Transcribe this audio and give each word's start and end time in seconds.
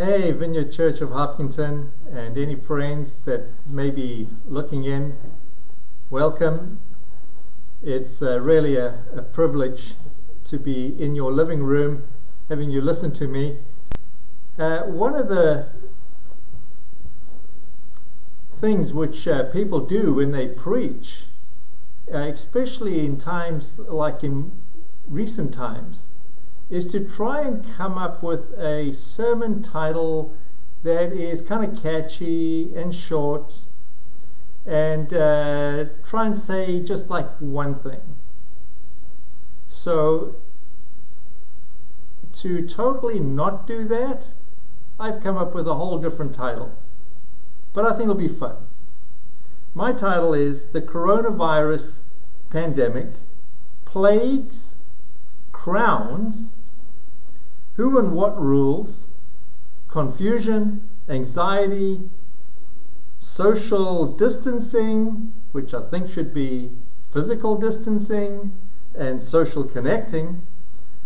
Hey, 0.00 0.30
Vineyard 0.30 0.70
Church 0.70 1.00
of 1.00 1.10
Hopkinton, 1.10 1.90
and 2.12 2.38
any 2.38 2.54
friends 2.54 3.18
that 3.24 3.46
may 3.66 3.90
be 3.90 4.28
looking 4.46 4.84
in, 4.84 5.18
welcome. 6.08 6.80
It's 7.82 8.22
uh, 8.22 8.40
really 8.40 8.76
a, 8.76 9.02
a, 9.12 9.22
privilege 9.22 9.94
to 10.44 10.56
be 10.56 10.94
in 11.02 11.16
your 11.16 11.32
living 11.32 11.64
room, 11.64 12.04
having 12.48 12.70
you 12.70 12.80
listen 12.80 13.10
to 13.14 13.26
me. 13.26 13.58
Uh, 14.56 14.82
one 14.82 15.16
of 15.16 15.28
the 15.28 15.66
things 18.52 18.92
which 18.92 19.26
uh, 19.26 19.50
people 19.50 19.80
do 19.80 20.14
when 20.14 20.30
they 20.30 20.46
preach, 20.46 21.24
uh, 22.14 22.18
especially 22.18 23.04
in 23.04 23.18
times 23.18 23.80
like 23.80 24.22
in 24.22 24.52
recent 25.08 25.52
times, 25.52 26.06
is 26.70 26.90
to 26.92 27.00
try 27.00 27.40
and 27.40 27.64
come 27.76 27.96
up 27.96 28.22
with 28.22 28.52
a 28.58 28.92
sermon 28.92 29.62
title 29.62 30.34
that 30.82 31.12
is 31.12 31.40
kind 31.42 31.64
of 31.64 31.82
catchy 31.82 32.72
and 32.74 32.94
short 32.94 33.54
and 34.66 35.14
uh, 35.14 35.86
try 36.04 36.26
and 36.26 36.36
say 36.36 36.80
just 36.80 37.08
like 37.08 37.28
one 37.38 37.78
thing. 37.78 38.18
So, 39.66 40.36
to 42.34 42.66
totally 42.66 43.18
not 43.18 43.66
do 43.66 43.84
that, 43.86 44.24
I've 45.00 45.22
come 45.22 45.38
up 45.38 45.54
with 45.54 45.66
a 45.66 45.74
whole 45.74 45.98
different 45.98 46.34
title. 46.34 46.72
But 47.72 47.86
I 47.86 47.90
think 47.90 48.02
it'll 48.02 48.14
be 48.14 48.28
fun. 48.28 48.56
My 49.74 49.92
title 49.92 50.34
is 50.34 50.66
The 50.66 50.82
Coronavirus 50.82 51.98
Pandemic 52.50 53.08
Plagues, 53.84 54.74
Crowns, 55.52 56.50
who 57.78 57.96
and 57.96 58.12
what 58.12 58.36
rules, 58.40 59.06
confusion, 59.86 60.82
anxiety, 61.08 62.10
social 63.20 64.16
distancing, 64.16 65.32
which 65.52 65.72
I 65.72 65.82
think 65.88 66.10
should 66.10 66.34
be 66.34 66.72
physical 67.12 67.56
distancing, 67.56 68.52
and 68.96 69.22
social 69.22 69.62
connecting, 69.62 70.42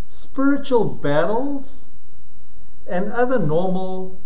spiritual 0.07 0.87
battles, 0.87 1.89
and 2.87 3.13
other 3.13 3.39
normal 3.39 4.19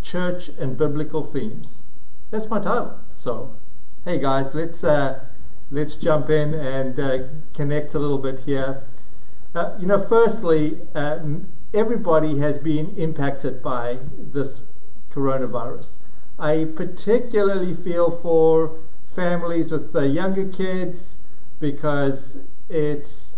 church 0.00 0.48
and 0.58 0.78
biblical 0.78 1.24
themes. 1.24 1.82
That's 2.30 2.48
my 2.48 2.58
title. 2.58 2.98
So, 3.14 3.54
hey 4.06 4.18
guys, 4.18 4.54
let's 4.54 4.82
uh, 4.82 5.20
let's 5.70 5.96
jump 5.96 6.30
in 6.30 6.54
and 6.54 6.98
uh, 6.98 7.18
connect 7.52 7.92
a 7.92 7.98
little 7.98 8.18
bit 8.18 8.40
here. 8.40 8.82
Uh, 9.54 9.76
you 9.78 9.86
know, 9.86 10.02
firstly, 10.02 10.80
uh, 10.94 11.18
everybody 11.76 12.38
has 12.38 12.58
been 12.58 12.96
impacted 12.96 13.62
by 13.62 13.98
this 14.16 14.62
coronavirus. 15.12 15.98
I 16.38 16.68
particularly 16.74 17.74
feel 17.74 18.10
for 18.10 18.78
families 19.14 19.70
with 19.70 19.92
the 19.92 20.08
younger 20.08 20.48
kids 20.48 21.18
because 21.60 22.38
it's 22.70 23.36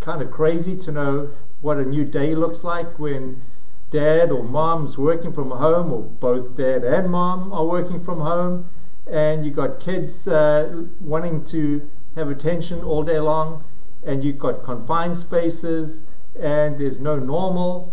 kind 0.00 0.22
of 0.22 0.30
crazy 0.30 0.74
to 0.74 0.90
know 0.90 1.30
what 1.60 1.76
a 1.76 1.84
new 1.84 2.06
day 2.06 2.34
looks 2.34 2.64
like 2.64 2.98
when 2.98 3.42
dad 3.90 4.32
or 4.32 4.42
mom's 4.42 4.96
working 4.96 5.32
from 5.34 5.50
home 5.50 5.92
or 5.92 6.00
both 6.00 6.56
dad 6.56 6.82
and 6.82 7.10
mom 7.10 7.52
are 7.52 7.66
working 7.66 8.02
from 8.02 8.20
home 8.20 8.70
and 9.06 9.44
you've 9.44 9.54
got 9.54 9.80
kids 9.80 10.26
uh, 10.26 10.82
wanting 11.00 11.44
to 11.44 11.86
have 12.14 12.30
attention 12.30 12.80
all 12.80 13.02
day 13.02 13.20
long 13.20 13.62
and 14.02 14.24
you've 14.24 14.38
got 14.38 14.64
confined 14.64 15.16
spaces 15.16 16.00
and 16.40 16.78
there's 16.78 17.00
no 17.00 17.18
normal. 17.18 17.92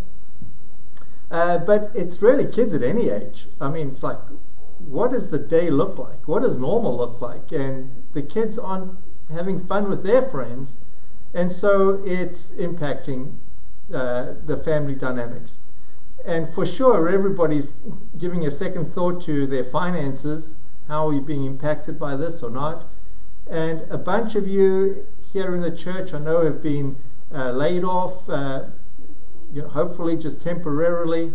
Uh, 1.32 1.58
but 1.58 1.92
it's 1.96 2.22
really 2.22 2.46
kids 2.46 2.74
at 2.74 2.84
any 2.84 3.10
age. 3.10 3.48
I 3.60 3.70
mean, 3.70 3.90
it's 3.90 4.04
like, 4.04 4.20
what 4.86 5.12
does 5.12 5.30
the 5.32 5.40
day 5.40 5.70
look 5.70 5.98
like? 5.98 6.28
What 6.28 6.44
does 6.44 6.58
normal 6.58 6.96
look 6.96 7.22
like? 7.22 7.52
And 7.52 8.04
the 8.14 8.22
kids 8.22 8.60
aren't 8.60 8.92
having 9.32 9.66
fun 9.66 9.90
with 9.90 10.04
their 10.04 10.22
friends, 10.22 10.78
and 11.34 11.52
so 11.52 12.02
it's 12.06 12.52
impacting 12.52 13.38
uh, 13.94 14.34
the 14.46 14.58
family 14.58 14.96
dynamics. 14.96 15.60
And 16.26 16.54
for 16.54 16.66
sure, 16.66 17.10
everybody's 17.10 17.74
giving 18.18 18.46
a 18.46 18.52
second 18.52 18.94
thought 18.94 19.22
to 19.24 19.48
their 19.48 19.64
finances. 19.64 20.56
How 20.88 21.08
are 21.08 21.14
you 21.14 21.22
being 21.22 21.46
impacted 21.46 21.98
by 21.98 22.16
this 22.16 22.44
or 22.44 22.50
not? 22.50 22.88
And 23.50 23.82
a 23.90 23.98
bunch 23.98 24.36
of 24.36 24.48
you 24.48 25.06
here 25.32 25.54
in 25.56 25.62
the 25.62 25.72
church, 25.72 26.14
I 26.14 26.20
know, 26.20 26.44
have 26.44 26.62
been 26.62 26.96
uh, 27.34 27.52
laid 27.52 27.84
off, 27.84 28.30
uh, 28.30 28.66
you 29.52 29.62
know, 29.62 29.68
hopefully 29.68 30.16
just 30.16 30.42
temporarily. 30.42 31.34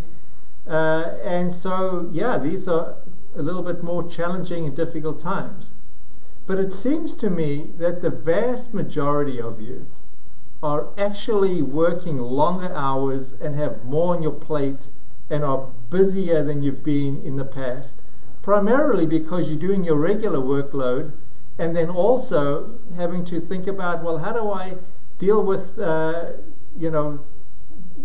Uh, 0.67 1.17
and 1.23 1.51
so, 1.51 2.09
yeah, 2.11 2.37
these 2.37 2.67
are 2.67 2.95
a 3.35 3.41
little 3.41 3.63
bit 3.63 3.83
more 3.83 4.07
challenging 4.09 4.65
and 4.65 4.75
difficult 4.75 5.19
times. 5.19 5.73
But 6.45 6.59
it 6.59 6.73
seems 6.73 7.13
to 7.15 7.29
me 7.29 7.71
that 7.77 8.01
the 8.01 8.09
vast 8.09 8.73
majority 8.73 9.39
of 9.39 9.61
you 9.61 9.85
are 10.61 10.87
actually 10.97 11.61
working 11.61 12.17
longer 12.17 12.73
hours 12.73 13.33
and 13.39 13.55
have 13.55 13.85
more 13.85 14.15
on 14.15 14.23
your 14.23 14.33
plate 14.33 14.89
and 15.29 15.43
are 15.43 15.69
busier 15.89 16.43
than 16.43 16.63
you've 16.63 16.83
been 16.83 17.21
in 17.21 17.35
the 17.35 17.45
past, 17.45 17.95
primarily 18.41 19.05
because 19.05 19.49
you're 19.49 19.59
doing 19.59 19.83
your 19.83 19.97
regular 19.97 20.39
workload 20.39 21.11
and 21.57 21.75
then 21.75 21.89
also 21.89 22.79
having 22.95 23.23
to 23.25 23.39
think 23.39 23.67
about, 23.67 24.03
well, 24.03 24.17
how 24.17 24.33
do 24.33 24.49
I 24.49 24.75
deal 25.19 25.43
with, 25.43 25.77
uh, 25.77 26.31
you 26.77 26.89
know, 26.89 27.23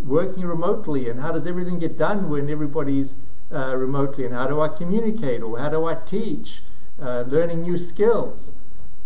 working 0.04 0.44
remotely 0.44 1.08
and 1.08 1.20
how 1.20 1.32
does 1.32 1.46
everything 1.46 1.78
get 1.78 1.96
done 1.96 2.28
when 2.28 2.50
everybody's 2.50 3.16
uh, 3.52 3.74
remotely 3.76 4.26
and 4.26 4.34
how 4.34 4.46
do 4.46 4.60
I 4.60 4.68
communicate 4.68 5.42
or 5.42 5.58
how 5.58 5.68
do 5.68 5.86
I 5.86 5.94
teach, 5.94 6.64
uh, 7.00 7.24
learning 7.28 7.62
new 7.62 7.78
skills. 7.78 8.52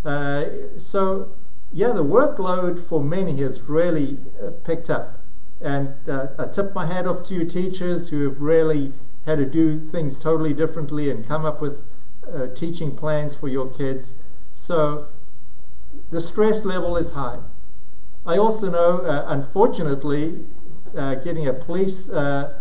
Uh, 0.04 0.44
so, 0.78 1.32
yeah, 1.72 1.92
the 1.92 2.04
workload 2.04 2.88
for 2.88 3.04
many 3.04 3.36
has 3.42 3.60
really 3.62 4.18
uh, 4.42 4.50
picked 4.64 4.88
up. 4.88 5.20
And 5.60 5.94
uh, 6.08 6.28
I 6.38 6.46
tip 6.46 6.74
my 6.74 6.86
hat 6.86 7.06
off 7.06 7.26
to 7.28 7.34
you 7.34 7.44
teachers 7.44 8.08
who 8.08 8.24
have 8.24 8.40
really 8.40 8.92
had 9.26 9.38
to 9.38 9.44
do 9.44 9.78
things 9.78 10.18
totally 10.18 10.54
differently 10.54 11.10
and 11.10 11.26
come 11.26 11.44
up 11.44 11.60
with 11.60 11.82
teaching 12.54 12.94
plans 12.94 13.34
for 13.34 13.48
your 13.48 13.66
kids. 13.68 14.14
So 14.52 15.06
the 16.10 16.20
stress 16.20 16.64
level 16.64 16.96
is 16.96 17.10
high. 17.10 17.38
I 18.26 18.36
also 18.36 18.70
know, 18.70 18.98
uh, 18.98 19.24
unfortunately, 19.28 20.44
uh, 20.96 21.16
getting 21.16 21.46
a 21.46 21.52
police 21.52 22.08
uh, 22.08 22.60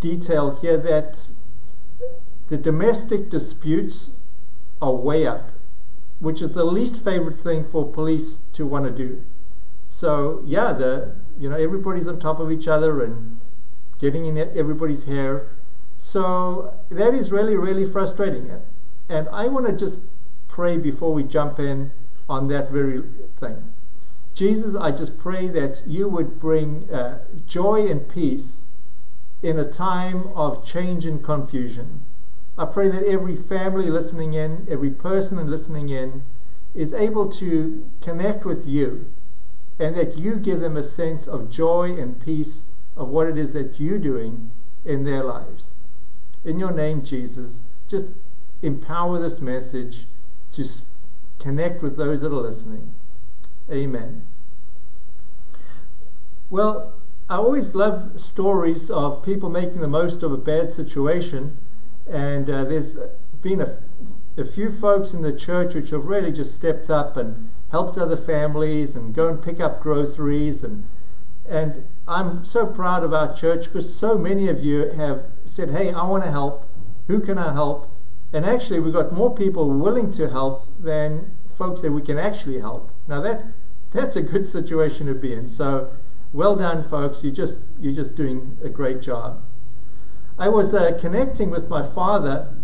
detail 0.00 0.58
here 0.60 0.76
that 0.78 1.30
the 2.48 2.56
domestic 2.56 3.28
disputes 3.28 4.10
are 4.80 4.94
way 4.94 5.26
up, 5.26 5.50
which 6.20 6.40
is 6.40 6.50
the 6.50 6.64
least 6.64 7.02
favorite 7.04 7.40
thing 7.40 7.68
for 7.68 7.90
police 7.90 8.38
to 8.54 8.66
want 8.66 8.84
to 8.84 8.90
do. 8.90 9.22
So 9.90 10.42
yeah, 10.44 10.72
the 10.72 11.14
you 11.38 11.48
know 11.48 11.56
everybody's 11.56 12.08
on 12.08 12.18
top 12.18 12.40
of 12.40 12.52
each 12.52 12.68
other 12.68 13.02
and 13.02 13.38
getting 13.98 14.26
in 14.26 14.38
everybody's 14.38 15.04
hair. 15.04 15.50
So 15.98 16.74
that 16.90 17.14
is 17.14 17.32
really 17.32 17.56
really 17.56 17.84
frustrating. 17.90 18.50
And 19.08 19.28
I 19.30 19.48
want 19.48 19.66
to 19.66 19.72
just 19.72 19.98
pray 20.46 20.76
before 20.76 21.12
we 21.12 21.24
jump 21.24 21.58
in 21.58 21.90
on 22.28 22.48
that 22.48 22.70
very 22.70 23.02
thing. 23.40 23.74
Jesus, 24.38 24.76
I 24.76 24.92
just 24.92 25.18
pray 25.18 25.48
that 25.48 25.82
you 25.84 26.08
would 26.08 26.38
bring 26.38 26.88
uh, 26.92 27.24
joy 27.44 27.88
and 27.88 28.08
peace 28.08 28.66
in 29.42 29.58
a 29.58 29.68
time 29.68 30.28
of 30.28 30.64
change 30.64 31.04
and 31.04 31.24
confusion. 31.24 32.02
I 32.56 32.66
pray 32.66 32.88
that 32.88 33.02
every 33.02 33.34
family 33.34 33.90
listening 33.90 34.34
in, 34.34 34.64
every 34.70 34.90
person 34.90 35.44
listening 35.50 35.88
in, 35.88 36.22
is 36.72 36.92
able 36.92 37.28
to 37.30 37.84
connect 38.00 38.44
with 38.44 38.64
you 38.64 39.06
and 39.76 39.96
that 39.96 40.16
you 40.16 40.36
give 40.36 40.60
them 40.60 40.76
a 40.76 40.84
sense 40.84 41.26
of 41.26 41.50
joy 41.50 41.96
and 42.00 42.20
peace 42.20 42.64
of 42.96 43.08
what 43.08 43.26
it 43.26 43.36
is 43.36 43.52
that 43.54 43.80
you're 43.80 43.98
doing 43.98 44.52
in 44.84 45.02
their 45.02 45.24
lives. 45.24 45.74
In 46.44 46.60
your 46.60 46.70
name, 46.70 47.02
Jesus, 47.02 47.60
just 47.88 48.06
empower 48.62 49.18
this 49.18 49.40
message 49.40 50.06
to 50.52 50.64
connect 51.40 51.82
with 51.82 51.96
those 51.96 52.20
that 52.20 52.32
are 52.32 52.40
listening. 52.40 52.94
Amen. 53.70 54.26
Well, 56.50 56.94
I 57.28 57.36
always 57.36 57.74
love 57.74 58.18
stories 58.18 58.88
of 58.88 59.22
people 59.22 59.50
making 59.50 59.82
the 59.82 59.86
most 59.86 60.22
of 60.22 60.32
a 60.32 60.38
bad 60.38 60.72
situation, 60.72 61.58
and 62.06 62.48
uh, 62.48 62.64
there's 62.64 62.96
been 63.42 63.60
a, 63.60 63.76
a 64.38 64.46
few 64.46 64.70
folks 64.70 65.12
in 65.12 65.20
the 65.20 65.34
church 65.34 65.74
which 65.74 65.90
have 65.90 66.06
really 66.06 66.32
just 66.32 66.54
stepped 66.54 66.88
up 66.88 67.18
and 67.18 67.50
helped 67.70 67.98
other 67.98 68.16
families 68.16 68.96
and 68.96 69.14
go 69.14 69.28
and 69.28 69.42
pick 69.42 69.60
up 69.60 69.82
groceries 69.82 70.64
and 70.64 70.84
and 71.46 71.84
I'm 72.06 72.46
so 72.46 72.64
proud 72.64 73.04
of 73.04 73.12
our 73.12 73.34
church 73.34 73.64
because 73.64 73.94
so 73.94 74.16
many 74.16 74.48
of 74.48 74.64
you 74.64 74.86
have 74.92 75.24
said, 75.44 75.68
"Hey, 75.68 75.92
I 75.92 76.08
want 76.08 76.24
to 76.24 76.30
help. 76.30 76.66
Who 77.08 77.20
can 77.20 77.36
I 77.36 77.52
help?" 77.52 77.90
And 78.32 78.46
actually, 78.46 78.80
we've 78.80 78.94
got 78.94 79.12
more 79.12 79.34
people 79.34 79.68
willing 79.68 80.10
to 80.12 80.30
help 80.30 80.66
than 80.78 81.30
folks 81.56 81.82
that 81.82 81.92
we 81.92 82.00
can 82.00 82.16
actually 82.16 82.58
help. 82.58 82.90
Now 83.06 83.20
that's 83.20 83.48
that's 83.92 84.16
a 84.16 84.22
good 84.22 84.46
situation 84.46 85.08
to 85.08 85.14
be 85.14 85.34
in. 85.34 85.46
So, 85.46 85.90
well 86.32 86.56
done, 86.56 86.88
folks. 86.88 87.24
You 87.24 87.30
just 87.30 87.60
you're 87.80 87.94
just 87.94 88.14
doing 88.14 88.58
a 88.62 88.68
great 88.68 89.00
job. 89.00 89.42
I 90.38 90.48
was 90.48 90.74
uh, 90.74 90.98
connecting 91.00 91.50
with 91.50 91.68
my 91.68 91.86
father 91.86 92.54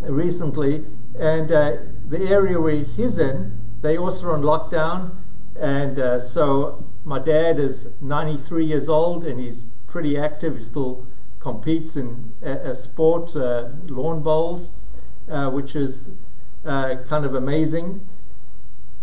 recently, 0.00 0.84
and 1.18 1.50
uh, 1.50 1.76
the 2.08 2.20
area 2.28 2.60
where 2.60 2.84
he's 2.84 3.18
in, 3.18 3.58
they 3.82 3.98
also 3.98 4.28
are 4.28 4.32
on 4.34 4.42
lockdown, 4.42 5.16
and 5.58 5.98
uh, 5.98 6.20
so 6.20 6.84
my 7.04 7.18
dad 7.18 7.58
is 7.58 7.88
93 8.00 8.64
years 8.64 8.88
old 8.88 9.24
and 9.24 9.38
he's 9.40 9.64
pretty 9.86 10.18
active. 10.18 10.56
He 10.56 10.62
still 10.62 11.06
competes 11.40 11.96
in 11.96 12.32
a, 12.42 12.70
a 12.70 12.74
sport, 12.74 13.34
uh, 13.36 13.70
lawn 13.84 14.22
bowls, 14.22 14.70
uh, 15.28 15.50
which 15.50 15.76
is 15.76 16.10
uh, 16.64 16.96
kind 17.08 17.24
of 17.24 17.34
amazing. 17.34 18.06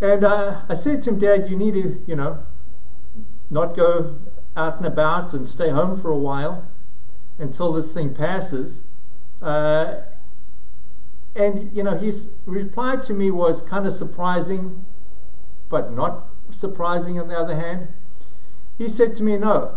And 0.02 0.26
I 0.26 0.74
said 0.74 1.02
to 1.04 1.12
him, 1.12 1.20
Dad, 1.20 1.50
you 1.50 1.56
need 1.56 1.76
to, 1.76 2.04
you 2.06 2.16
know, 2.16 2.46
not 3.54 3.76
go 3.76 4.18
out 4.58 4.78
and 4.78 4.86
about 4.86 5.34
and 5.34 5.48
stay 5.48 5.70
home 5.70 6.02
for 6.02 6.10
a 6.10 6.18
while 6.18 6.68
until 7.38 7.72
this 7.72 7.92
thing 7.92 8.14
passes. 8.14 8.82
Uh, 9.42 10.02
and, 11.36 11.76
you 11.76 11.84
know, 11.84 11.96
his 11.96 12.30
reply 12.46 12.96
to 12.98 13.14
me 13.14 13.32
was 13.32 13.62
kind 13.62 13.86
of 13.88 13.94
surprising, 13.94 14.86
but 15.70 15.92
not 15.92 16.28
surprising 16.52 17.20
on 17.20 17.28
the 17.28 17.38
other 17.38 17.56
hand. 17.56 17.88
He 18.78 18.90
said 18.90 19.16
to 19.16 19.24
me, 19.24 19.38
No, 19.38 19.76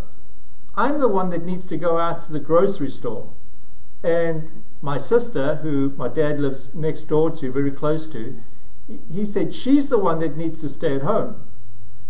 I'm 0.74 0.98
the 0.98 1.08
one 1.08 1.30
that 1.30 1.44
needs 1.44 1.66
to 1.68 1.76
go 1.76 1.98
out 1.98 2.24
to 2.26 2.32
the 2.32 2.40
grocery 2.40 2.90
store. 2.90 3.30
And 4.02 4.64
my 4.82 4.98
sister, 4.98 5.56
who 5.56 5.92
my 5.96 6.08
dad 6.08 6.38
lives 6.38 6.70
next 6.74 7.04
door 7.04 7.30
to, 7.30 7.52
very 7.52 7.70
close 7.70 8.06
to, 8.08 8.38
he 9.10 9.24
said 9.24 9.54
she's 9.54 9.88
the 9.88 9.98
one 9.98 10.20
that 10.20 10.36
needs 10.36 10.60
to 10.60 10.68
stay 10.68 10.94
at 10.94 11.02
home. 11.02 11.42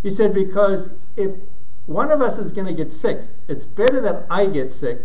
He 0.02 0.10
said, 0.10 0.34
because 0.34 0.90
if 1.16 1.30
one 1.86 2.10
of 2.10 2.20
us 2.20 2.36
is 2.38 2.52
going 2.52 2.66
to 2.66 2.72
get 2.72 2.92
sick, 2.92 3.22
it's 3.48 3.64
better 3.64 4.00
that 4.00 4.26
I 4.28 4.46
get 4.46 4.72
sick 4.72 5.02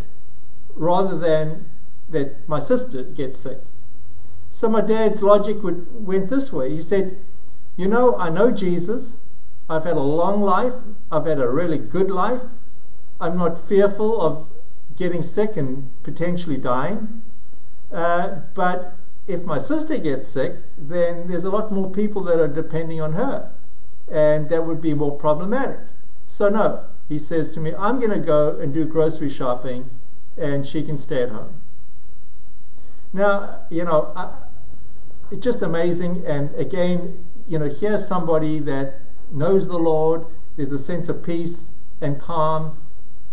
rather 0.75 1.17
than 1.17 1.69
that 2.09 2.47
my 2.49 2.59
sister 2.59 3.03
gets 3.03 3.39
sick. 3.39 3.59
So 4.51 4.67
my 4.67 4.81
dad's 4.81 5.21
logic 5.21 5.63
would, 5.63 6.05
went 6.05 6.29
this 6.29 6.51
way. 6.51 6.69
He 6.69 6.81
said, 6.81 7.17
You 7.77 7.87
know, 7.87 8.17
I 8.17 8.29
know 8.29 8.51
Jesus. 8.51 9.17
I've 9.69 9.85
had 9.85 9.95
a 9.95 10.01
long 10.01 10.41
life. 10.41 10.73
I've 11.11 11.25
had 11.25 11.39
a 11.39 11.49
really 11.49 11.77
good 11.77 12.11
life. 12.11 12.41
I'm 13.19 13.37
not 13.37 13.67
fearful 13.67 14.19
of 14.19 14.47
getting 14.97 15.21
sick 15.21 15.55
and 15.55 15.89
potentially 16.03 16.57
dying. 16.57 17.21
Uh, 17.91 18.39
but 18.53 18.95
if 19.27 19.43
my 19.43 19.59
sister 19.59 19.97
gets 19.97 20.29
sick, 20.29 20.55
then 20.77 21.27
there's 21.27 21.45
a 21.45 21.51
lot 21.51 21.71
more 21.71 21.89
people 21.89 22.23
that 22.23 22.39
are 22.39 22.47
depending 22.47 22.99
on 22.99 23.13
her. 23.13 23.51
And 24.11 24.49
that 24.49 24.65
would 24.65 24.81
be 24.81 24.93
more 24.93 25.17
problematic. 25.17 25.79
So, 26.31 26.47
no, 26.47 26.85
he 27.09 27.19
says 27.19 27.53
to 27.53 27.59
me, 27.59 27.75
I'm 27.77 27.99
going 27.99 28.17
to 28.17 28.25
go 28.25 28.57
and 28.57 28.73
do 28.73 28.85
grocery 28.85 29.29
shopping 29.29 29.89
and 30.37 30.65
she 30.65 30.81
can 30.81 30.97
stay 30.97 31.23
at 31.23 31.29
home. 31.29 31.61
Now, 33.11 33.65
you 33.69 33.83
know, 33.83 34.13
I, 34.15 34.33
it's 35.29 35.43
just 35.43 35.61
amazing. 35.61 36.23
And 36.25 36.55
again, 36.55 37.25
you 37.49 37.59
know, 37.59 37.69
here's 37.69 38.07
somebody 38.07 38.59
that 38.59 39.01
knows 39.29 39.67
the 39.67 39.77
Lord. 39.77 40.25
There's 40.55 40.71
a 40.71 40.79
sense 40.79 41.09
of 41.09 41.21
peace 41.21 41.69
and 41.99 42.19
calm 42.19 42.77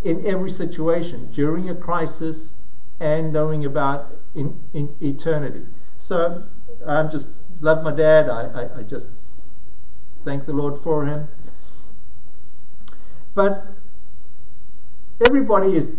in 0.03 0.27
every 0.27 0.51
situation 0.51 1.31
during 1.31 1.69
a 1.69 1.75
crisis 1.75 2.53
and 2.99 3.31
knowing 3.31 3.63
about 3.63 4.13
in, 4.35 4.61
in 4.73 4.93
eternity. 5.01 5.65
So 5.99 6.43
I'm 6.85 7.09
just 7.09 7.27
love 7.61 7.81
my 7.81 7.93
dad. 7.93 8.29
I, 8.29 8.41
I, 8.41 8.79
I 8.79 8.83
just 8.83 9.07
thank 10.25 10.45
the 10.45 10.53
Lord 10.53 10.83
for 10.83 11.05
him. 11.05 11.29
But 13.35 13.67
everybody 15.21 15.75
is 15.75 15.91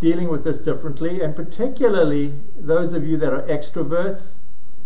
dealing 0.00 0.28
with 0.28 0.44
this 0.44 0.58
differently, 0.58 1.20
and 1.20 1.34
particularly 1.34 2.34
those 2.56 2.92
of 2.92 3.04
you 3.04 3.16
that 3.16 3.32
are 3.32 3.42
extroverts. 3.42 4.36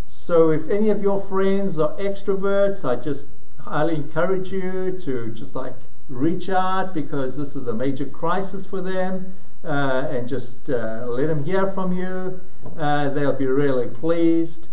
So 0.06 0.50
if 0.50 0.69
any 0.69 0.90
of 0.90 1.02
your 1.02 1.20
friends 1.20 1.78
are 1.78 1.96
extroverts, 1.96 2.84
I 2.84 2.96
just 2.96 3.26
highly 3.58 3.96
encourage 3.96 4.50
you 4.50 4.99
to 5.00 5.31
just 5.32 5.54
like 5.54 5.75
reach 6.08 6.49
out 6.49 6.94
because 6.94 7.37
this 7.37 7.54
is 7.54 7.66
a 7.66 7.75
major 7.75 8.06
crisis 8.06 8.66
for 8.66 8.81
them 8.81 9.34
uh, 9.64 10.08
and 10.10 10.28
just 10.28 10.69
uh, 10.69 11.04
let 11.06 11.28
them 11.28 11.44
hear 11.44 11.70
from 11.72 11.93
you. 11.93 12.40
Uh, 12.76 13.08
they'll 13.10 13.32
be 13.32 13.46
really 13.46 13.87
pleased. 13.87 14.69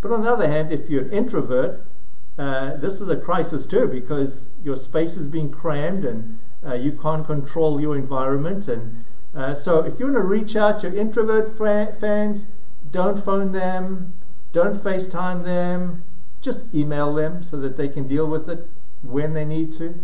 But 0.00 0.12
on 0.12 0.22
the 0.22 0.32
other 0.32 0.48
hand, 0.48 0.72
if 0.72 0.88
you're 0.88 1.04
an 1.04 1.12
introvert, 1.12 1.84
uh, 2.38 2.76
this 2.76 3.00
is 3.00 3.08
a 3.08 3.16
crisis 3.16 3.66
too 3.66 3.86
because 3.86 4.48
your 4.64 4.76
space 4.76 5.16
is 5.16 5.26
being 5.26 5.50
crammed 5.50 6.04
and 6.04 6.38
uh, 6.66 6.74
you 6.74 6.92
can't 6.92 7.26
control 7.26 7.80
your 7.80 7.96
environment. 7.96 8.68
And 8.68 9.04
uh, 9.34 9.54
so, 9.54 9.80
if 9.84 9.98
you 9.98 10.06
want 10.06 10.16
to 10.16 10.22
reach 10.22 10.56
out 10.56 10.80
to 10.80 10.96
introvert 10.96 11.58
fans, 11.58 12.46
don't 12.90 13.22
phone 13.24 13.52
them, 13.52 14.14
don't 14.52 14.82
FaceTime 14.82 15.44
them, 15.44 16.04
just 16.40 16.60
email 16.74 17.14
them 17.14 17.42
so 17.42 17.56
that 17.58 17.76
they 17.76 17.88
can 17.88 18.06
deal 18.06 18.26
with 18.26 18.48
it 18.48 18.68
when 19.02 19.32
they 19.32 19.44
need 19.44 19.72
to. 19.74 19.94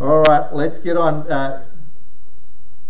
All 0.00 0.22
right, 0.22 0.52
let's 0.52 0.78
get 0.78 0.96
on 0.96 1.30
uh, 1.30 1.66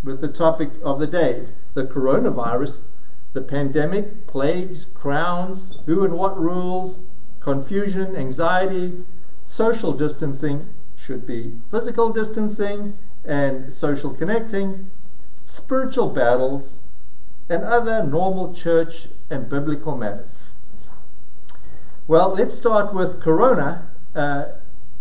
with 0.04 0.20
the 0.20 0.28
topic 0.28 0.70
of 0.82 1.00
the 1.00 1.06
day 1.06 1.46
the 1.74 1.84
coronavirus, 1.84 2.80
the 3.32 3.40
pandemic, 3.40 4.26
plagues, 4.26 4.86
crowns, 4.92 5.78
who 5.86 6.04
and 6.04 6.14
what 6.14 6.38
rules, 6.38 7.00
confusion, 7.40 8.14
anxiety, 8.14 9.04
social 9.46 9.92
distancing 9.92 10.68
should 11.12 11.26
be 11.26 11.52
physical 11.70 12.10
distancing 12.10 12.96
and 13.26 13.70
social 13.70 14.14
connecting, 14.14 14.90
spiritual 15.44 16.08
battles, 16.08 16.80
and 17.50 17.62
other 17.64 18.02
normal 18.02 18.54
church 18.54 19.08
and 19.28 19.46
biblical 19.46 19.94
matters. 19.94 20.38
Well, 22.08 22.30
let's 22.30 22.54
start 22.54 22.94
with 22.94 23.20
Corona. 23.20 23.90
Uh, 24.14 24.52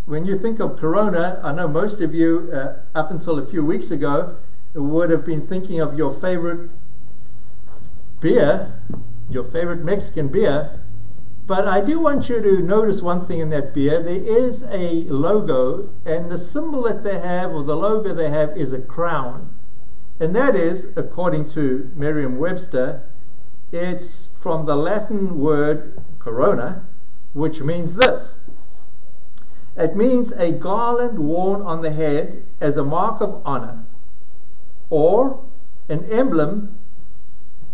when 0.06 0.26
you 0.26 0.38
think 0.38 0.60
of 0.60 0.78
Corona, 0.78 1.40
I 1.46 1.54
know 1.54 1.70
most 1.70 2.02
of 2.02 2.14
you, 2.14 2.50
uh, 2.54 2.80
up 2.94 3.10
until 3.10 3.40
a 3.40 3.46
few 3.46 3.64
weeks 3.64 3.90
ago, 3.90 4.36
would 4.74 5.12
have 5.12 5.26
been 5.26 5.42
thinking 5.48 5.80
of 5.80 5.98
your 5.98 6.14
favorite 6.14 6.70
beer, 8.20 8.74
your 9.30 9.46
favorite 9.46 9.86
Mexican 9.86 10.28
beer. 10.28 10.78
But 11.52 11.68
I 11.68 11.82
do 11.82 12.00
want 12.00 12.30
you 12.30 12.42
to 12.42 12.62
notice 12.62 13.02
one 13.02 13.26
thing 13.26 13.40
in 13.40 13.50
that 13.50 13.74
beer. 13.74 14.02
There 14.02 14.24
is 14.24 14.64
a 14.70 15.04
logo, 15.10 15.90
and 16.06 16.32
the 16.32 16.38
symbol 16.38 16.84
that 16.84 17.04
they 17.04 17.20
have, 17.20 17.52
or 17.52 17.62
the 17.62 17.76
logo 17.76 18.14
they 18.14 18.30
have, 18.30 18.56
is 18.56 18.72
a 18.72 18.80
crown. 18.80 19.50
And 20.18 20.34
that 20.34 20.56
is, 20.56 20.88
according 20.96 21.50
to 21.50 21.92
Merriam 21.94 22.38
Webster, 22.38 23.04
it's 23.70 24.30
from 24.40 24.66
the 24.66 24.78
Latin 24.78 25.42
word 25.42 26.02
corona, 26.20 26.86
which 27.34 27.60
means 27.62 27.96
this 27.96 28.38
it 29.76 29.94
means 29.98 30.32
a 30.32 30.54
garland 30.54 31.20
worn 31.20 31.62
on 31.64 31.82
the 31.82 31.92
head 31.92 32.46
as 32.62 32.78
a 32.78 32.86
mark 32.86 33.20
of 33.20 33.42
honor, 33.44 33.84
or 34.90 35.42
an 35.90 36.06
emblem 36.06 36.78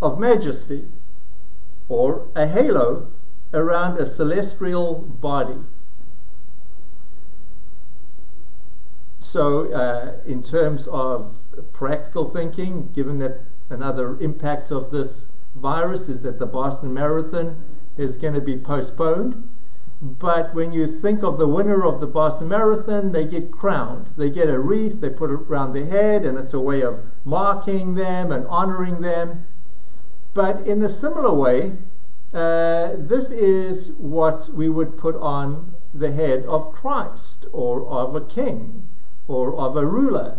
of 0.01 0.19
majesty, 0.19 0.89
or 1.87 2.27
a 2.35 2.47
halo 2.47 3.09
around 3.53 3.97
a 3.97 4.05
celestial 4.05 4.95
body. 4.95 5.59
So, 9.19 9.71
uh, 9.73 10.13
in 10.25 10.41
terms 10.41 10.87
of 10.87 11.37
practical 11.73 12.29
thinking, 12.29 12.91
given 12.93 13.19
that 13.19 13.41
another 13.69 14.17
impact 14.19 14.71
of 14.71 14.91
this 14.91 15.27
virus 15.55 16.07
is 16.07 16.21
that 16.21 16.39
the 16.39 16.45
Boston 16.45 16.93
Marathon 16.93 17.57
is 17.97 18.17
going 18.17 18.33
to 18.35 18.41
be 18.41 18.57
postponed. 18.57 19.49
But 20.01 20.53
when 20.53 20.71
you 20.71 20.85
think 20.85 21.23
of 21.23 21.39
the 21.39 21.47
winner 21.47 21.83
of 21.83 21.99
the 21.99 22.07
Boston 22.07 22.49
Marathon, 22.49 23.11
they 23.11 23.25
get 23.25 23.51
crowned. 23.51 24.11
They 24.15 24.29
get 24.29 24.47
a 24.47 24.59
wreath, 24.59 25.01
they 25.01 25.09
put 25.09 25.31
it 25.31 25.41
around 25.49 25.73
their 25.73 25.87
head, 25.87 26.23
and 26.23 26.37
it's 26.37 26.53
a 26.53 26.59
way 26.59 26.81
of 26.81 26.99
marking 27.25 27.95
them 27.95 28.31
and 28.31 28.45
honoring 28.47 29.01
them. 29.01 29.47
But 30.33 30.67
in 30.67 30.83
a 30.83 30.89
similar 30.89 31.33
way, 31.33 31.73
uh, 32.37 32.93
this 32.97 33.31
is 33.31 33.89
what 33.97 34.47
we 34.53 34.69
would 34.69 34.95
put 34.95 35.15
on 35.15 35.73
the 35.91 36.11
head 36.11 36.45
of 36.45 36.71
Christ 36.71 37.47
or 37.51 37.87
of 37.87 38.15
a 38.15 38.21
king 38.21 38.87
or 39.27 39.55
of 39.55 39.75
a 39.75 39.83
ruler. 39.85 40.37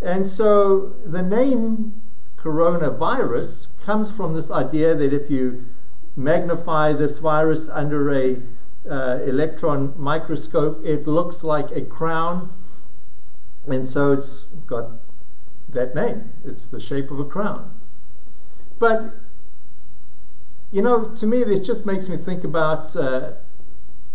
And 0.00 0.24
so 0.26 0.94
the 1.04 1.22
name 1.22 2.00
coronavirus 2.38 3.66
comes 3.84 4.12
from 4.12 4.34
this 4.34 4.48
idea 4.50 4.94
that 4.94 5.12
if 5.12 5.28
you 5.28 5.64
magnify 6.14 6.92
this 6.92 7.18
virus 7.18 7.68
under 7.68 8.12
a 8.12 8.40
uh, 8.88 9.18
electron 9.24 9.92
microscope, 9.96 10.84
it 10.84 11.08
looks 11.08 11.42
like 11.42 11.70
a 11.72 11.80
crown, 11.80 12.50
and 13.66 13.88
so 13.88 14.12
it's 14.12 14.44
got 14.66 14.90
that 15.70 15.96
name. 15.96 16.32
It's 16.44 16.68
the 16.68 16.78
shape 16.78 17.10
of 17.10 17.18
a 17.18 17.24
crown. 17.24 17.74
But 18.78 19.14
you 20.74 20.82
know, 20.82 21.04
to 21.04 21.26
me, 21.26 21.44
this 21.44 21.64
just 21.64 21.86
makes 21.86 22.08
me 22.08 22.16
think 22.16 22.42
about 22.42 22.96
uh, 22.96 23.32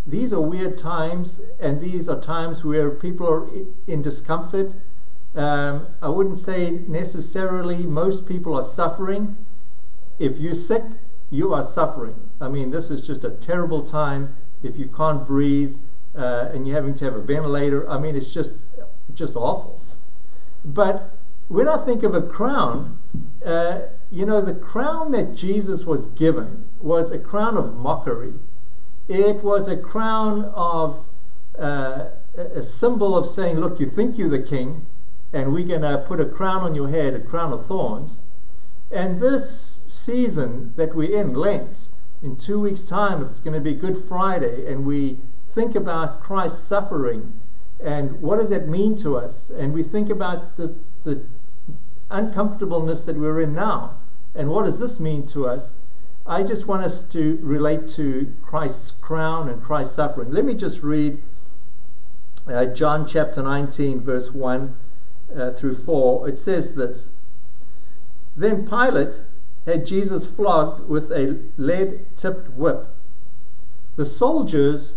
these 0.05 0.33
are 0.33 0.41
weird 0.41 0.77
times, 0.77 1.39
and 1.59 1.79
these 1.79 2.09
are 2.09 2.19
times 2.19 2.65
where 2.65 2.91
people 2.91 3.27
are 3.27 3.47
in 3.87 4.01
discomfort, 4.01 4.73
Um, 5.35 5.87
I 6.01 6.09
wouldn't 6.09 6.37
say 6.37 6.71
necessarily 6.87 7.85
most 7.85 8.25
people 8.25 8.55
are 8.55 8.63
suffering. 8.63 9.37
If 10.17 10.37
you're 10.39 10.55
sick, 10.55 10.83
you 11.29 11.53
are 11.53 11.63
suffering. 11.63 12.15
I 12.41 12.49
mean, 12.49 12.71
this 12.71 12.89
is 12.89 13.01
just 13.07 13.23
a 13.23 13.29
terrible 13.29 13.83
time 13.83 14.35
if 14.63 14.77
you 14.77 14.87
can't 14.87 15.25
breathe 15.27 15.75
uh, 16.15 16.49
and 16.51 16.67
you're 16.67 16.75
having 16.75 16.95
to 16.95 17.05
have 17.05 17.15
a 17.15 17.21
ventilator. 17.21 17.87
I 17.89 17.99
mean, 17.99 18.15
it's 18.15 18.33
just 18.33 18.51
just 19.13 19.35
awful. 19.35 19.79
But 20.65 21.11
when 21.47 21.67
I 21.67 21.77
think 21.85 22.03
of 22.03 22.15
a 22.15 22.21
crown, 22.21 22.97
uh, 23.45 23.81
you 24.11 24.25
know, 24.25 24.41
the 24.41 24.53
crown 24.53 25.11
that 25.11 25.35
Jesus 25.35 25.85
was 25.85 26.07
given 26.07 26.65
was 26.79 27.11
a 27.11 27.19
crown 27.19 27.57
of 27.57 27.75
mockery. 27.75 28.33
It 29.07 29.43
was 29.43 29.67
a 29.67 29.77
crown 29.77 30.45
of 30.55 31.07
uh, 31.57 32.09
a 32.35 32.63
symbol 32.63 33.17
of 33.17 33.29
saying, 33.29 33.59
look, 33.59 33.79
you 33.79 33.87
think 33.87 34.17
you're 34.17 34.29
the 34.29 34.39
king, 34.39 34.85
and 35.33 35.53
we're 35.53 35.67
going 35.67 35.81
to 35.81 36.05
put 36.07 36.21
a 36.21 36.25
crown 36.25 36.61
on 36.61 36.75
your 36.75 36.89
head, 36.89 37.13
a 37.13 37.19
crown 37.19 37.53
of 37.53 37.65
thorns. 37.65 38.21
And 38.91 39.19
this 39.19 39.81
season 39.87 40.73
that 40.75 40.95
we're 40.95 41.19
in, 41.19 41.33
Lent, 41.33 41.89
in 42.21 42.35
two 42.35 42.59
weeks' 42.59 42.85
time, 42.85 43.23
it's 43.23 43.39
going 43.39 43.53
to 43.53 43.61
be 43.61 43.73
Good 43.73 43.97
Friday, 44.07 44.71
and 44.71 44.85
we 44.85 45.19
think 45.53 45.75
about 45.75 46.21
Christ's 46.21 46.63
suffering 46.63 47.33
and 47.79 48.21
what 48.21 48.37
does 48.37 48.49
that 48.49 48.67
mean 48.67 48.97
to 48.97 49.17
us? 49.17 49.49
And 49.49 49.73
we 49.73 49.83
think 49.83 50.09
about 50.09 50.57
the, 50.57 50.75
the 51.05 51.21
uncomfortableness 52.11 53.03
that 53.03 53.15
we're 53.15 53.41
in 53.41 53.53
now. 53.53 53.98
And 54.39 54.49
what 54.49 54.63
does 54.63 54.79
this 54.79 55.01
mean 55.01 55.27
to 55.27 55.49
us? 55.49 55.79
I 56.25 56.43
just 56.43 56.65
want 56.65 56.85
us 56.85 57.03
to 57.03 57.37
relate 57.41 57.89
to 57.89 58.33
Christ's 58.41 58.91
crown 58.91 59.49
and 59.49 59.61
Christ's 59.61 59.95
suffering. 59.95 60.31
Let 60.31 60.45
me 60.45 60.53
just 60.53 60.81
read 60.81 61.21
uh, 62.47 62.67
John 62.67 63.05
chapter 63.05 63.43
19, 63.43 63.99
verse 63.99 64.31
1 64.31 64.77
uh, 65.35 65.51
through 65.51 65.75
4. 65.75 66.29
It 66.29 66.39
says 66.39 66.75
this 66.75 67.11
Then 68.37 68.65
Pilate 68.65 69.21
had 69.65 69.85
Jesus 69.85 70.25
flogged 70.25 70.87
with 70.87 71.11
a 71.11 71.37
lead 71.57 72.05
tipped 72.15 72.49
whip. 72.51 72.87
The 73.97 74.05
soldiers 74.05 74.93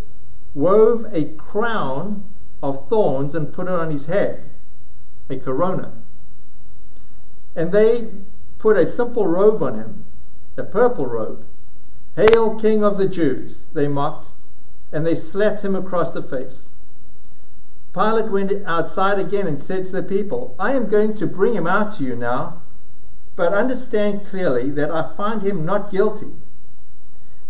wove 0.55 1.05
a 1.11 1.25
crown 1.35 2.23
of 2.63 2.89
thorns 2.89 3.35
and 3.35 3.53
put 3.53 3.67
it 3.67 3.73
on 3.73 3.91
his 3.91 4.07
head, 4.07 4.45
a 5.29 5.37
corona. 5.37 5.91
And 7.57 7.73
they 7.73 8.09
put 8.63 8.77
a 8.77 8.87
simple 8.87 9.27
robe 9.27 9.61
on 9.61 9.75
him, 9.75 10.05
a 10.57 10.63
purple 10.63 11.05
robe. 11.05 11.45
Hail, 12.15 12.55
King 12.55 12.85
of 12.85 12.97
the 12.97 13.09
Jews, 13.09 13.67
they 13.73 13.89
mocked, 13.89 14.35
and 14.93 15.05
they 15.05 15.17
slapped 15.17 15.65
him 15.65 15.75
across 15.75 16.15
the 16.15 16.23
face. 16.23 16.71
Pilate 17.93 18.31
went 18.31 18.53
outside 18.65 19.19
again 19.19 19.49
and 19.49 19.61
said 19.61 19.85
to 19.87 19.91
the 19.91 20.03
people, 20.03 20.55
I 20.61 20.75
am 20.75 20.89
going 20.89 21.15
to 21.15 21.27
bring 21.27 21.55
him 21.55 21.67
out 21.67 21.97
to 21.97 22.05
you 22.05 22.15
now, 22.15 22.63
but 23.35 23.53
understand 23.53 24.25
clearly 24.25 24.71
that 24.71 24.93
I 24.93 25.13
find 25.17 25.43
him 25.43 25.65
not 25.65 25.91
guilty. 25.91 26.31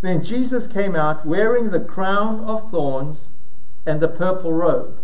Then 0.01 0.25
Jesus 0.25 0.67
came 0.67 0.97
out 0.97 1.27
wearing 1.27 1.71
the 1.71 1.81
crown 1.81 2.41
of 2.45 2.71
thorns 2.71 3.29
and 3.85 4.01
the 4.01 4.09
purple 4.09 4.55
robe. 4.55 4.97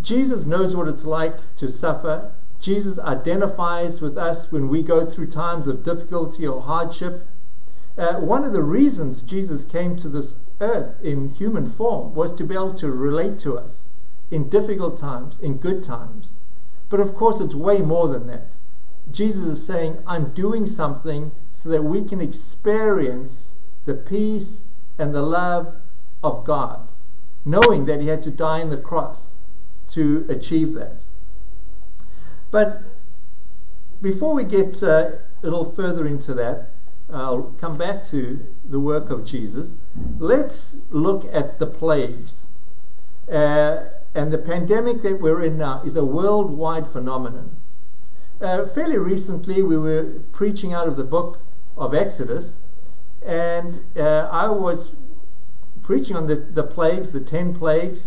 Jesus 0.00 0.44
knows 0.44 0.76
what 0.76 0.86
it's 0.86 1.04
like 1.04 1.56
to 1.56 1.68
suffer. 1.68 2.30
Jesus 2.60 2.98
identifies 2.98 4.00
with 4.00 4.16
us 4.16 4.50
when 4.50 4.68
we 4.68 4.82
go 4.82 5.04
through 5.04 5.26
times 5.26 5.66
of 5.66 5.82
difficulty 5.82 6.46
or 6.46 6.62
hardship. 6.62 7.26
Uh, 7.98 8.14
one 8.20 8.44
of 8.44 8.52
the 8.52 8.62
reasons 8.62 9.22
Jesus 9.22 9.64
came 9.64 9.96
to 9.96 10.08
this 10.08 10.34
earth 10.60 10.94
in 11.02 11.28
human 11.30 11.68
form 11.68 12.14
was 12.14 12.32
to 12.34 12.44
be 12.44 12.54
able 12.54 12.74
to 12.74 12.90
relate 12.90 13.38
to 13.40 13.58
us 13.58 13.88
in 14.30 14.48
difficult 14.48 14.96
times, 14.96 15.38
in 15.40 15.58
good 15.58 15.82
times. 15.82 16.32
But 16.88 17.00
of 17.00 17.14
course, 17.14 17.40
it's 17.40 17.54
way 17.54 17.82
more 17.82 18.08
than 18.08 18.26
that. 18.28 18.52
Jesus 19.10 19.44
is 19.44 19.64
saying, 19.64 19.98
I'm 20.06 20.32
doing 20.32 20.66
something 20.66 21.32
so 21.52 21.68
that 21.68 21.84
we 21.84 22.04
can 22.04 22.20
experience 22.20 23.52
the 23.84 23.94
peace 23.94 24.64
and 24.98 25.14
the 25.14 25.22
love 25.22 25.74
of 26.22 26.44
God, 26.44 26.88
knowing 27.44 27.84
that 27.84 28.00
He 28.00 28.08
had 28.08 28.22
to 28.22 28.30
die 28.30 28.62
on 28.62 28.70
the 28.70 28.76
cross 28.76 29.34
to 29.88 30.24
achieve 30.28 30.74
that. 30.74 31.03
But 32.54 32.82
before 34.00 34.32
we 34.32 34.44
get 34.44 34.80
uh, 34.80 34.86
a 34.86 35.18
little 35.42 35.72
further 35.72 36.06
into 36.06 36.34
that, 36.34 36.70
I'll 37.10 37.52
come 37.60 37.76
back 37.76 38.04
to 38.12 38.46
the 38.64 38.78
work 38.78 39.10
of 39.10 39.24
Jesus. 39.24 39.74
Let's 40.20 40.76
look 40.90 41.24
at 41.32 41.58
the 41.58 41.66
plagues. 41.66 42.46
Uh, 43.28 43.86
and 44.14 44.32
the 44.32 44.38
pandemic 44.38 45.02
that 45.02 45.20
we're 45.20 45.42
in 45.42 45.58
now 45.58 45.82
is 45.84 45.96
a 45.96 46.04
worldwide 46.04 46.86
phenomenon. 46.92 47.56
Uh, 48.40 48.66
fairly 48.68 48.98
recently, 48.98 49.60
we 49.60 49.76
were 49.76 50.20
preaching 50.30 50.72
out 50.72 50.86
of 50.86 50.96
the 50.96 51.02
book 51.02 51.40
of 51.76 51.92
Exodus, 51.92 52.60
and 53.20 53.82
uh, 53.96 54.28
I 54.30 54.48
was 54.48 54.92
preaching 55.82 56.14
on 56.14 56.28
the, 56.28 56.36
the 56.36 56.62
plagues, 56.62 57.10
the 57.10 57.20
ten 57.20 57.52
plagues, 57.52 58.06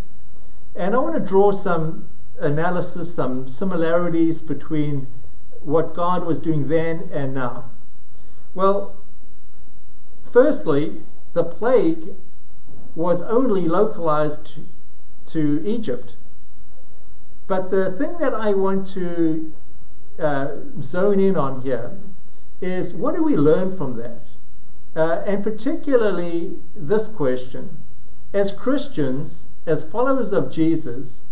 and 0.73 0.95
I 0.95 0.99
want 0.99 1.15
to 1.15 1.19
draw 1.19 1.51
some 1.51 2.07
analysis, 2.39 3.13
some 3.13 3.49
similarities 3.49 4.41
between 4.41 5.07
what 5.61 5.95
God 5.95 6.25
was 6.25 6.39
doing 6.39 6.67
then 6.67 7.09
and 7.11 7.33
now. 7.33 7.69
Well, 8.53 8.95
firstly, 10.31 11.03
the 11.33 11.43
plague 11.43 12.15
was 12.95 13.21
only 13.21 13.67
localized 13.67 14.45
to, 14.45 14.65
to 15.27 15.61
Egypt. 15.65 16.15
But 17.47 17.71
the 17.71 17.91
thing 17.91 18.17
that 18.17 18.33
I 18.33 18.53
want 18.53 18.87
to 18.87 19.53
uh, 20.19 20.55
zone 20.81 21.19
in 21.19 21.35
on 21.35 21.61
here 21.61 21.97
is 22.59 22.93
what 22.93 23.15
do 23.15 23.23
we 23.23 23.37
learn 23.37 23.77
from 23.77 23.97
that? 23.97 24.23
Uh, 24.95 25.21
and 25.25 25.43
particularly 25.43 26.57
this 26.75 27.07
question 27.07 27.77
as 28.33 28.51
Christians, 28.51 29.47
as 29.65 29.83
followers 29.83 30.33
of 30.33 30.51
Jesus, 30.51 31.23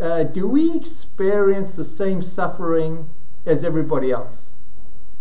uh, 0.00 0.24
do 0.24 0.48
we 0.48 0.74
experience 0.74 1.72
the 1.72 1.84
same 1.84 2.20
suffering 2.22 3.08
as 3.46 3.64
everybody 3.64 4.10
else? 4.10 4.50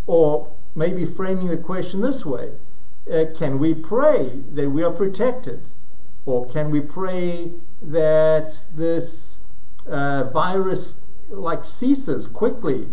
Or 0.08 0.52
maybe 0.76 1.06
framing 1.06 1.48
the 1.48 1.58
question 1.58 2.02
this 2.02 2.26
way 2.26 2.52
uh, 3.12 3.26
can 3.36 3.60
we 3.60 3.74
pray 3.74 4.42
that 4.54 4.70
we 4.70 4.84
are 4.84 4.92
protected? 4.92 5.62
Or 6.26 6.48
can 6.48 6.72
we 6.72 6.80
pray 6.80 7.52
that 7.82 8.54
this 8.76 9.40
uh, 9.86 10.24
virus 10.32 10.96
like 11.30 11.66
ceases 11.66 12.28
quickly? 12.28 12.88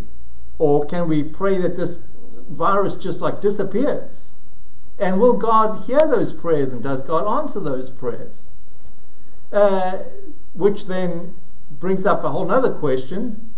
Or 0.59 0.85
can 0.85 1.09
we 1.09 1.23
pray 1.23 1.59
that 1.59 1.77
this 1.77 1.99
virus 2.49 2.97
just 2.97 3.21
like 3.21 3.41
disappears? 3.41 4.33
And 4.99 5.21
will 5.21 5.35
God 5.35 5.85
hear 5.85 6.01
those 6.01 6.33
prayers 6.33 6.73
and 6.73 6.83
does 6.83 7.03
God 7.03 7.27
answer 7.41 7.61
those 7.61 7.89
prayers? 7.89 8.47
Uh, 9.53 9.99
which 10.55 10.87
then 10.87 11.35
brings 11.81 12.07
up 12.07 12.23
a 12.23 12.31
whole 12.31 12.51
other 12.51 12.73
question 12.75 13.51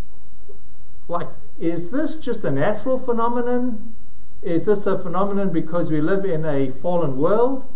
like, 1.09 1.29
is 1.59 1.91
this 1.91 2.17
just 2.17 2.45
a 2.45 2.51
natural 2.51 2.99
phenomenon? 2.99 3.95
Is 4.41 4.65
this 4.65 4.87
a 4.87 4.99
phenomenon 4.99 5.53
because 5.53 5.91
we 5.91 6.01
live 6.01 6.25
in 6.25 6.45
a 6.45 6.71
fallen 6.81 7.17
world? 7.19 7.67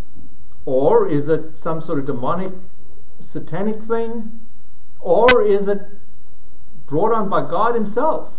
Or 0.65 1.07
is 1.07 1.29
it 1.29 1.59
some 1.59 1.83
sort 1.83 1.99
of 1.99 2.07
demonic, 2.07 2.53
satanic 3.21 3.83
thing? 3.83 4.41
Or 5.01 5.43
is 5.43 5.69
it 5.69 5.81
brought 6.87 7.13
on 7.13 7.29
by 7.29 7.43
God 7.43 7.75
Himself? 7.75 8.33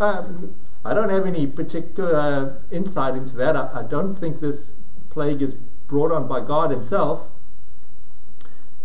Um, 0.00 0.54
I 0.84 0.94
don't 0.94 1.10
have 1.10 1.26
any 1.26 1.46
particular 1.46 2.62
insight 2.70 3.14
into 3.14 3.36
that. 3.36 3.56
I, 3.56 3.80
I 3.80 3.82
don't 3.82 4.14
think 4.14 4.40
this 4.40 4.72
plague 5.10 5.42
is 5.42 5.54
brought 5.88 6.12
on 6.12 6.26
by 6.26 6.40
God 6.40 6.70
Himself. 6.70 7.28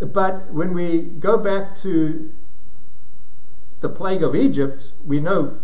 But 0.01 0.51
when 0.51 0.73
we 0.73 1.03
go 1.03 1.37
back 1.37 1.75
to 1.77 2.31
the 3.81 3.89
plague 3.89 4.23
of 4.23 4.35
Egypt, 4.35 4.93
we 5.05 5.19
know 5.19 5.59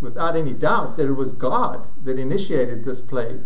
without 0.00 0.34
any 0.34 0.52
doubt 0.52 0.96
that 0.96 1.06
it 1.06 1.12
was 1.12 1.30
God 1.30 1.86
that 2.02 2.18
initiated 2.18 2.84
this 2.84 3.00
plague. 3.00 3.44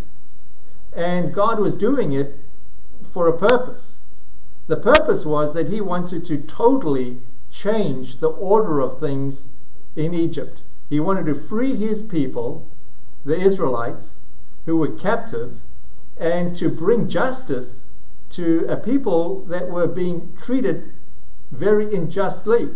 And 0.94 1.34
God 1.34 1.58
was 1.60 1.76
doing 1.76 2.12
it 2.12 2.38
for 3.12 3.28
a 3.28 3.36
purpose. 3.36 3.98
The 4.68 4.78
purpose 4.78 5.26
was 5.26 5.52
that 5.52 5.68
He 5.68 5.82
wanted 5.82 6.24
to 6.24 6.38
totally 6.38 7.20
change 7.50 8.16
the 8.18 8.30
order 8.30 8.80
of 8.80 8.98
things 8.98 9.48
in 9.96 10.14
Egypt. 10.14 10.62
He 10.88 10.98
wanted 10.98 11.26
to 11.26 11.34
free 11.34 11.76
His 11.76 12.00
people, 12.02 12.66
the 13.24 13.38
Israelites, 13.38 14.20
who 14.64 14.78
were 14.78 14.92
captive, 14.92 15.60
and 16.16 16.56
to 16.56 16.70
bring 16.70 17.08
justice 17.08 17.84
to 18.32 18.66
a 18.68 18.76
people 18.76 19.44
that 19.46 19.70
were 19.70 19.86
being 19.86 20.36
treated 20.36 20.92
very 21.50 21.94
unjustly, 21.94 22.70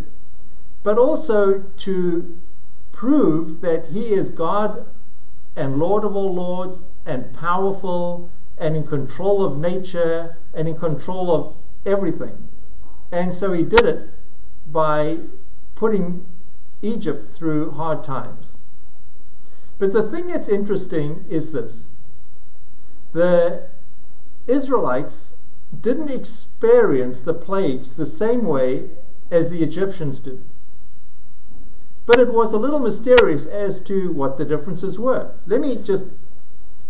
but 0.82 0.98
also 0.98 1.60
to 1.76 2.38
prove 2.92 3.60
that 3.60 3.86
He 3.86 4.12
is 4.12 4.28
God 4.28 4.86
and 5.56 5.78
Lord 5.78 6.04
of 6.04 6.14
all 6.14 6.34
lords 6.34 6.82
and 7.04 7.32
powerful 7.32 8.30
and 8.58 8.76
in 8.76 8.86
control 8.86 9.44
of 9.44 9.58
nature 9.58 10.36
and 10.54 10.68
in 10.68 10.76
control 10.76 11.30
of 11.30 11.54
everything. 11.84 12.48
And 13.12 13.34
so 13.34 13.52
he 13.52 13.62
did 13.62 13.84
it 13.84 14.10
by 14.66 15.18
putting 15.74 16.26
Egypt 16.82 17.32
through 17.32 17.70
hard 17.72 18.02
times. 18.02 18.58
But 19.78 19.92
the 19.92 20.02
thing 20.02 20.28
that's 20.28 20.48
interesting 20.48 21.24
is 21.28 21.52
this 21.52 21.88
the 23.12 23.68
Israelites 24.46 25.34
didn't 25.80 26.10
experience 26.10 27.20
the 27.20 27.34
plagues 27.34 27.94
the 27.94 28.06
same 28.06 28.44
way 28.44 28.90
as 29.30 29.50
the 29.50 29.62
Egyptians 29.62 30.20
did. 30.20 30.42
But 32.06 32.20
it 32.20 32.32
was 32.32 32.52
a 32.52 32.58
little 32.58 32.78
mysterious 32.78 33.46
as 33.46 33.80
to 33.82 34.12
what 34.12 34.36
the 34.36 34.44
differences 34.44 34.98
were. 34.98 35.32
Let 35.46 35.60
me 35.60 35.76
just 35.82 36.04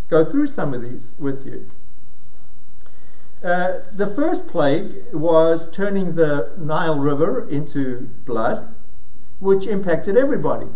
go 0.09 0.23
through 0.23 0.47
some 0.47 0.73
of 0.73 0.81
these 0.81 1.13
with 1.17 1.45
you. 1.45 1.65
Uh, 3.43 3.81
the 3.93 4.07
first 4.07 4.47
plague 4.47 5.13
was 5.13 5.69
turning 5.69 6.15
the 6.15 6.53
Nile 6.57 6.99
River 6.99 7.47
into 7.47 8.09
blood, 8.25 8.73
which 9.39 9.67
impacted 9.67 10.17
everybody. 10.17 10.67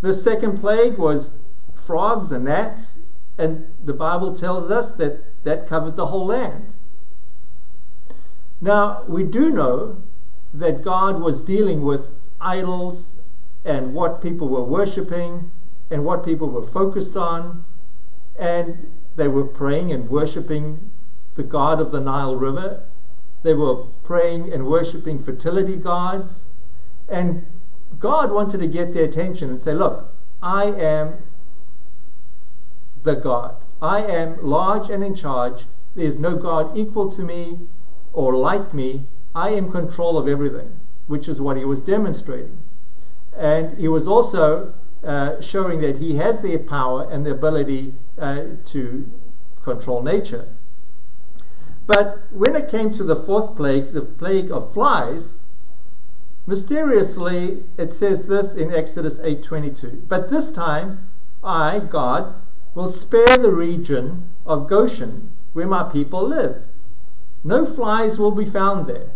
The 0.00 0.14
second 0.14 0.60
plague 0.60 0.98
was 0.98 1.30
frogs 1.74 2.30
and 2.30 2.44
gnats, 2.44 3.00
and 3.36 3.66
the 3.84 3.94
Bible 3.94 4.34
tells 4.36 4.70
us 4.70 4.94
that 4.94 5.24
that 5.44 5.68
covered 5.68 5.96
the 5.96 6.06
whole 6.06 6.26
land. 6.26 6.72
Now, 8.60 9.04
we 9.06 9.22
do 9.22 9.50
know 9.50 10.02
that 10.52 10.82
God 10.82 11.20
was 11.20 11.40
dealing 11.40 11.82
with 11.82 12.14
idols 12.40 13.16
and 13.64 13.94
what 13.94 14.22
people 14.22 14.48
were 14.48 14.64
worshipping 14.64 15.50
and 15.90 16.04
what 16.04 16.24
people 16.24 16.48
were 16.48 16.66
focused 16.66 17.16
on, 17.16 17.64
and 18.38 18.90
they 19.16 19.28
were 19.28 19.44
praying 19.44 19.92
and 19.92 20.08
worshipping 20.08 20.90
the 21.34 21.42
god 21.42 21.80
of 21.80 21.92
the 21.92 22.00
Nile 22.00 22.36
River. 22.36 22.82
They 23.42 23.54
were 23.54 23.84
praying 24.02 24.52
and 24.52 24.66
worshipping 24.66 25.22
fertility 25.22 25.76
gods. 25.76 26.46
And 27.08 27.46
God 27.98 28.30
wanted 28.32 28.58
to 28.58 28.66
get 28.66 28.92
their 28.92 29.04
attention 29.04 29.50
and 29.50 29.62
say, 29.62 29.72
Look, 29.72 30.12
I 30.42 30.66
am 30.66 31.22
the 33.02 33.14
God. 33.14 33.56
I 33.80 34.02
am 34.02 34.44
large 34.44 34.90
and 34.90 35.04
in 35.04 35.14
charge. 35.14 35.66
There's 35.94 36.18
no 36.18 36.36
God 36.36 36.76
equal 36.76 37.10
to 37.12 37.22
me 37.22 37.58
or 38.12 38.36
like 38.36 38.74
me. 38.74 39.06
I 39.34 39.50
am 39.50 39.70
control 39.70 40.18
of 40.18 40.28
everything, 40.28 40.80
which 41.06 41.28
is 41.28 41.40
what 41.40 41.56
he 41.56 41.64
was 41.64 41.82
demonstrating. 41.82 42.58
And 43.36 43.78
he 43.78 43.88
was 43.88 44.08
also 44.08 44.74
uh, 45.04 45.40
showing 45.40 45.80
that 45.80 45.96
he 45.98 46.16
has 46.16 46.40
the 46.40 46.58
power 46.58 47.08
and 47.10 47.24
the 47.24 47.30
ability 47.30 47.94
uh, 48.18 48.44
to 48.66 49.08
control 49.62 50.02
nature. 50.02 50.48
But 51.86 52.22
when 52.30 52.56
it 52.56 52.68
came 52.68 52.92
to 52.94 53.04
the 53.04 53.16
fourth 53.16 53.56
plague, 53.56 53.92
the 53.92 54.02
plague 54.02 54.50
of 54.50 54.72
flies, 54.72 55.34
Mysteriously, 56.48 57.62
it 57.76 57.92
says 57.92 58.24
this 58.24 58.54
in 58.54 58.72
Exodus 58.72 59.18
8:22. 59.18 60.08
But 60.08 60.30
this 60.30 60.50
time, 60.50 61.06
I, 61.44 61.78
God, 61.78 62.36
will 62.78 62.88
spare 62.88 63.36
the 63.38 63.50
region 63.50 64.22
of 64.46 64.68
Goshen 64.68 65.32
where 65.52 65.66
my 65.66 65.82
people 65.90 66.22
live. 66.22 66.62
No 67.42 67.66
flies 67.66 68.20
will 68.20 68.30
be 68.30 68.44
found 68.44 68.86
there. 68.86 69.10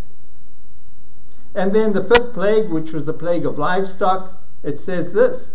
And 1.55 1.73
then 1.73 1.93
the 1.93 2.03
fifth 2.03 2.35
plague, 2.35 2.71
which 2.71 2.93
was 2.93 3.05
the 3.05 3.13
plague 3.13 3.47
of 3.47 3.61
livestock, 3.61 4.43
it 4.65 4.81
says 4.81 5.13
this 5.13 5.53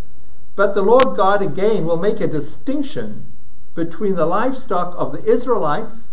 But 0.56 0.74
the 0.74 0.84
Lord 0.84 1.18
God 1.18 1.42
again 1.42 1.86
will 1.86 1.98
make 1.98 2.22
a 2.22 2.28
distinction 2.28 3.26
between 3.76 4.16
the 4.16 4.26
livestock 4.26 4.96
of 4.98 5.12
the 5.12 5.26
Israelites 5.26 6.08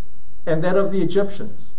and 0.45 0.65
that 0.65 0.77
of 0.77 0.91
the 0.91 1.01
Egyptians. 1.01 1.75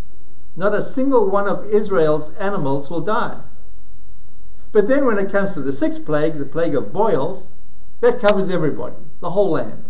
Not 0.55 0.73
a 0.73 0.81
single 0.81 1.29
one 1.29 1.49
of 1.49 1.65
Israel's 1.65 2.31
animals 2.39 2.89
will 2.89 3.01
die. 3.01 3.41
But 4.71 4.87
then 4.87 5.05
when 5.05 5.19
it 5.19 5.29
comes 5.29 5.53
to 5.55 5.61
the 5.61 5.73
sixth 5.73 6.05
plague, 6.05 6.37
the 6.37 6.45
plague 6.45 6.73
of 6.73 6.93
boils, 6.93 7.47
that 7.99 8.21
covers 8.21 8.49
everybody, 8.49 8.95
the 9.19 9.31
whole 9.31 9.51
land. 9.51 9.83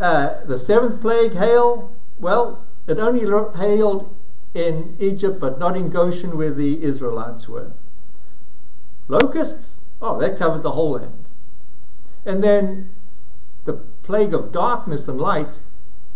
Uh, 0.00 0.42
the 0.46 0.58
seventh 0.58 1.00
plague, 1.00 1.34
hail, 1.34 1.92
well, 2.18 2.64
it 2.86 2.98
only 2.98 3.20
hailed 3.56 4.16
in 4.54 4.96
Egypt, 4.98 5.38
but 5.38 5.58
not 5.58 5.76
in 5.76 5.90
Goshen 5.90 6.36
where 6.36 6.50
the 6.50 6.82
Israelites 6.82 7.48
were. 7.48 7.72
Locusts, 9.08 9.80
oh, 10.00 10.18
that 10.18 10.38
covered 10.38 10.62
the 10.62 10.72
whole 10.72 10.92
land. 10.92 11.26
And 12.24 12.42
then 12.42 12.90
the 13.66 13.74
plague 14.02 14.32
of 14.32 14.52
darkness 14.52 15.06
and 15.06 15.20
light, 15.20 15.60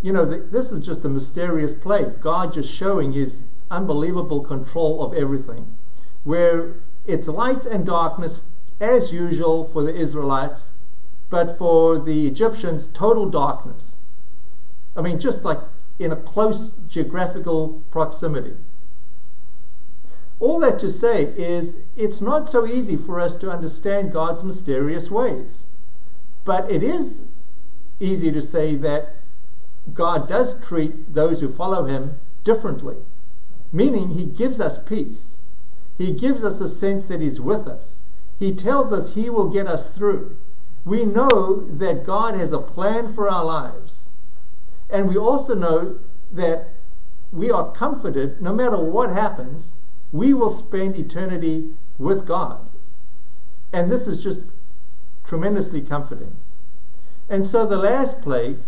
you 0.01 0.13
know, 0.13 0.25
the, 0.25 0.39
this 0.39 0.73
is 0.73 0.85
just 0.85 1.05
a 1.05 1.09
mysterious 1.09 1.75
plague. 1.75 2.21
God 2.21 2.55
just 2.55 2.73
showing 2.73 3.13
his 3.13 3.43
unbelievable 3.71 4.41
control 4.41 5.03
of 5.03 5.13
everything 5.15 5.77
where 6.25 6.77
it's 7.07 7.29
light 7.29 7.67
and 7.67 7.85
darkness 7.85 8.41
as 8.81 9.13
usual 9.13 9.65
for 9.65 9.83
the 9.83 9.95
Israelites, 9.95 10.71
but 11.35 11.59
for 11.59 11.99
the 11.99 12.29
Egyptians, 12.29 12.89
total 12.95 13.29
darkness. 13.29 13.97
I 14.95 15.03
mean, 15.03 15.19
just 15.19 15.43
like 15.43 15.59
in 15.99 16.13
a 16.13 16.23
close 16.33 16.71
geographical 16.87 17.83
proximity. 17.91 18.55
All 20.39 20.61
that 20.61 20.79
to 20.79 20.93
say 20.93 21.25
is 21.25 21.77
it's 21.97 22.21
not 22.21 22.49
so 22.49 22.65
easy 22.65 22.97
for 22.97 23.19
us 23.19 23.35
to 23.39 23.51
understand 23.51 24.13
God's 24.13 24.45
mysterious 24.45 25.11
ways. 25.11 25.65
But 26.45 26.71
it 26.71 26.85
is 26.85 27.23
easy 27.99 28.31
to 28.31 28.41
say 28.41 28.77
that 28.77 29.17
God 29.93 30.29
does 30.29 30.55
treat 30.61 31.15
those 31.15 31.41
who 31.41 31.53
follow 31.53 31.85
him 31.85 32.15
differently, 32.45 32.99
meaning 33.73 34.11
he 34.11 34.25
gives 34.25 34.61
us 34.61 34.79
peace. 34.79 35.39
He 35.99 36.13
gives 36.13 36.45
us 36.45 36.61
a 36.61 36.69
sense 36.69 37.07
that 37.07 37.21
He's 37.21 37.41
with 37.41 37.67
us. 37.67 37.99
He 38.39 38.55
tells 38.55 38.93
us 38.93 39.15
He 39.15 39.29
will 39.29 39.49
get 39.49 39.67
us 39.67 39.89
through. 39.89 40.37
We 40.85 41.05
know 41.05 41.67
that 41.71 42.05
God 42.05 42.35
has 42.35 42.53
a 42.53 42.59
plan 42.59 43.15
for 43.15 43.29
our 43.29 43.45
lives. 43.45 44.09
And 44.91 45.09
we 45.09 45.17
also 45.17 45.55
know 45.55 45.99
that 46.33 46.69
we 47.33 47.51
are 47.51 47.73
comforted 47.73 48.41
no 48.41 48.53
matter 48.53 48.79
what 48.79 49.11
happens, 49.11 49.73
we 50.13 50.35
will 50.35 50.51
spend 50.51 50.97
eternity 50.97 51.75
with 51.99 52.27
God. 52.27 52.69
And 53.73 53.91
this 53.91 54.07
is 54.07 54.23
just 54.23 54.41
tremendously 55.25 55.81
comforting. 55.81 56.37
And 57.29 57.47
so 57.47 57.67
the 57.67 57.79
last 57.79 58.21
plague, 58.21 58.59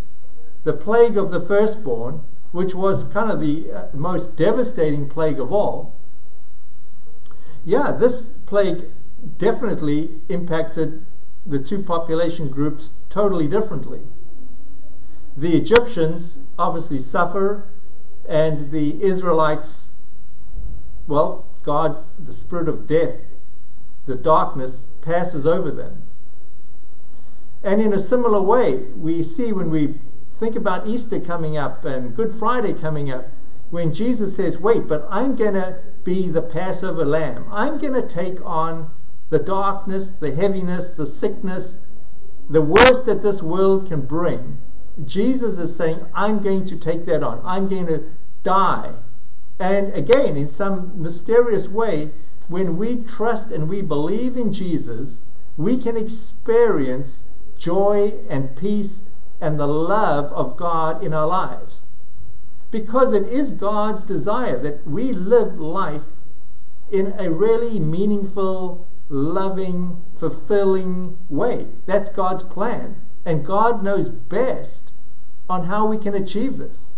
the 0.65 0.73
plague 0.73 1.17
of 1.17 1.31
the 1.31 1.41
firstborn, 1.41 2.23
which 2.51 2.75
was 2.75 3.05
kind 3.05 3.31
of 3.31 3.41
the 3.41 3.71
uh, 3.71 3.85
most 3.93 4.35
devastating 4.37 5.09
plague 5.09 5.39
of 5.39 5.53
all, 5.53 5.95
yeah, 7.65 7.93
this 7.93 8.33
plague 8.47 8.85
definitely 9.39 10.11
impacted 10.29 11.05
the 11.47 11.59
two 11.59 11.83
population 11.83 12.49
groups 12.49 12.91
totally 13.09 13.47
differently. 13.47 14.01
The 15.37 15.57
Egyptians 15.57 16.39
obviously 16.59 16.99
suffer, 16.99 17.69
and 18.29 18.71
the 18.71 19.03
Israelites, 19.03 19.91
well, 21.07 21.47
God, 21.63 22.05
the 22.19 22.33
spirit 22.33 22.69
of 22.69 22.87
death, 22.87 23.17
the 24.07 24.17
darkness, 24.17 24.87
passes 25.03 25.47
over 25.47 25.71
them. 25.71 26.03
And 27.63 27.81
in 27.81 27.93
a 27.93 27.99
similar 27.99 28.41
way, 28.41 28.77
we 28.97 29.23
see 29.23 29.53
when 29.53 29.71
we 29.71 30.01
think 30.39 30.57
about 30.57 30.87
Easter 30.87 31.21
coming 31.21 31.57
up 31.57 31.85
and 31.85 32.15
Good 32.15 32.35
Friday 32.35 32.73
coming 32.73 33.11
up, 33.11 33.29
when 33.71 33.93
Jesus 33.93 34.37
says, 34.37 34.59
Wait, 34.59 34.87
but 34.87 35.07
I'm 35.11 35.35
going 35.37 35.55
to 35.55 35.81
be 36.05 36.29
the 36.29 36.43
Passover 36.43 37.05
lamb. 37.05 37.47
I'm 37.51 37.79
going 37.79 37.95
to 37.95 38.07
take 38.07 38.45
on 38.45 38.91
the 39.31 39.39
darkness, 39.39 40.13
the 40.13 40.35
heaviness, 40.35 40.91
the 40.91 41.07
sickness, 41.07 41.79
the 42.49 42.63
worst 42.63 43.07
that 43.07 43.23
this 43.23 43.43
world 43.43 43.89
can 43.89 44.03
bring. 44.03 44.59
Jesus 45.05 45.59
is 45.59 45.75
saying, 45.75 46.05
I'm 46.15 46.43
going 46.43 46.65
to 46.67 46.77
take 46.77 47.07
that 47.07 47.23
on. 47.23 47.41
I'm 47.45 47.69
going 47.69 47.87
to 47.87 48.05
die. 48.43 48.93
And 49.59 49.93
again, 49.95 50.37
in 50.37 50.49
some 50.49 50.93
mysterious 51.01 51.69
way, 51.69 52.13
when 52.49 52.77
we 52.77 52.97
trust 52.97 53.51
and 53.51 53.69
we 53.69 53.83
believe 53.83 54.37
in 54.37 54.53
Jesus, 54.53 55.23
we 55.57 55.77
can 55.77 55.97
experience 55.97 57.25
joy 57.57 58.15
and 58.29 58.55
peace 58.57 59.03
and 59.41 59.59
the 59.59 59.67
love 59.67 60.33
of 60.33 60.57
God 60.57 61.03
in 61.03 61.13
our 61.13 61.27
lives 61.27 61.87
because 62.71 63.13
it 63.13 63.27
is 63.29 63.53
God's 63.53 64.03
desire 64.03 64.59
that 64.59 64.87
we 64.87 65.13
live 65.13 65.59
life 65.59 66.05
in 66.91 67.15
a 67.19 67.31
really 67.31 67.79
meaningful, 67.81 68.86
loving, 69.09 70.03
fulfilling 70.17 71.17
way. 71.29 71.67
That's 71.87 72.11
God's 72.11 72.43
plan. 72.43 72.97
And 73.25 73.45
God 73.45 73.83
knows 73.83 74.09
best 74.09 74.93
on 75.49 75.67
how 75.67 75.87
we 75.87 75.99
can 75.99 76.15
achieve 76.15 76.59
this. 76.59 76.91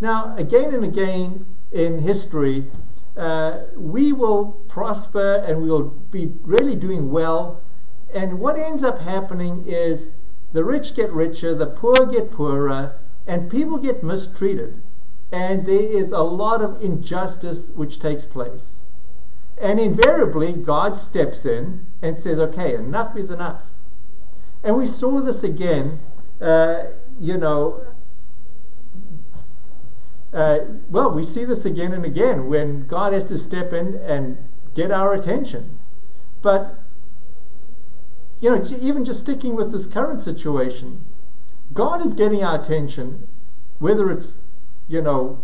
Now, 0.00 0.34
again 0.36 0.72
and 0.74 0.84
again 0.84 1.46
in 1.72 2.00
history, 2.00 2.70
uh, 3.16 3.62
we 3.76 4.12
will 4.12 4.62
prosper 4.68 5.42
and 5.46 5.62
we 5.62 5.70
will 5.70 5.90
be 6.10 6.34
really 6.42 6.76
doing 6.76 7.10
well. 7.10 7.60
And 8.14 8.38
what 8.38 8.58
ends 8.58 8.82
up 8.82 9.00
happening 9.00 9.64
is 9.66 10.12
the 10.52 10.64
rich 10.64 10.94
get 10.94 11.12
richer, 11.12 11.54
the 11.54 11.66
poor 11.66 12.06
get 12.06 12.30
poorer, 12.30 12.94
and 13.26 13.50
people 13.50 13.78
get 13.78 14.02
mistreated. 14.02 14.80
and 15.30 15.66
there 15.66 15.82
is 15.82 16.10
a 16.10 16.22
lot 16.22 16.62
of 16.62 16.82
injustice 16.82 17.70
which 17.74 17.98
takes 17.98 18.24
place. 18.24 18.77
And 19.60 19.80
invariably, 19.80 20.52
God 20.52 20.96
steps 20.96 21.44
in 21.44 21.86
and 22.00 22.16
says, 22.16 22.38
okay, 22.38 22.74
enough 22.74 23.16
is 23.16 23.30
enough. 23.30 23.62
And 24.62 24.76
we 24.76 24.86
saw 24.86 25.20
this 25.20 25.42
again, 25.42 26.00
uh, 26.40 26.84
you 27.18 27.36
know, 27.36 27.84
uh, 30.32 30.58
well, 30.90 31.10
we 31.10 31.22
see 31.22 31.44
this 31.44 31.64
again 31.64 31.92
and 31.92 32.04
again 32.04 32.48
when 32.48 32.86
God 32.86 33.12
has 33.12 33.24
to 33.24 33.38
step 33.38 33.72
in 33.72 33.96
and 33.96 34.36
get 34.74 34.90
our 34.90 35.14
attention. 35.14 35.78
But, 36.42 36.78
you 38.40 38.50
know, 38.50 38.64
even 38.80 39.04
just 39.04 39.20
sticking 39.20 39.56
with 39.56 39.72
this 39.72 39.86
current 39.86 40.20
situation, 40.20 41.04
God 41.72 42.04
is 42.04 42.14
getting 42.14 42.44
our 42.44 42.60
attention, 42.60 43.26
whether 43.78 44.10
it's, 44.10 44.34
you 44.86 45.02
know, 45.02 45.42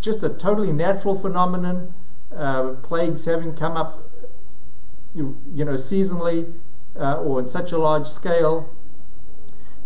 just 0.00 0.22
a 0.22 0.28
totally 0.28 0.72
natural 0.72 1.18
phenomenon, 1.18 1.92
uh, 2.34 2.70
plagues 2.82 3.24
having 3.24 3.54
come 3.54 3.76
up, 3.76 4.10
you, 5.14 5.36
you 5.54 5.64
know, 5.64 5.74
seasonally 5.74 6.52
uh, 6.98 7.20
or 7.20 7.40
in 7.40 7.46
such 7.46 7.72
a 7.72 7.78
large 7.78 8.06
scale. 8.06 8.68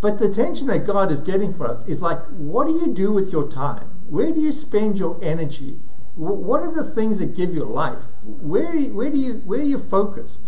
But 0.01 0.19
the 0.19 0.27
attention 0.27 0.67
that 0.69 0.87
God 0.87 1.13
is 1.13 1.21
getting 1.21 1.53
for 1.53 1.67
us 1.69 1.87
is 1.87 2.01
like, 2.01 2.25
what 2.29 2.67
do 2.67 2.73
you 2.73 2.95
do 2.95 3.13
with 3.13 3.33
your 3.33 3.49
time? 3.49 3.91
Where 4.09 4.33
do 4.33 4.41
you 4.41 4.53
spend 4.53 4.99
your 4.99 5.19
energy? 5.23 5.79
What 6.17 6.63
are 6.63 6.73
the 6.73 6.91
things 6.91 7.19
that 7.19 7.37
give 7.37 7.55
you 7.55 7.65
life? 7.65 8.03
Where, 8.25 8.73
where 8.91 9.11
do 9.11 9.19
you 9.19 9.35
where 9.47 9.61
are 9.61 9.63
you 9.63 9.79
focused? 9.79 10.41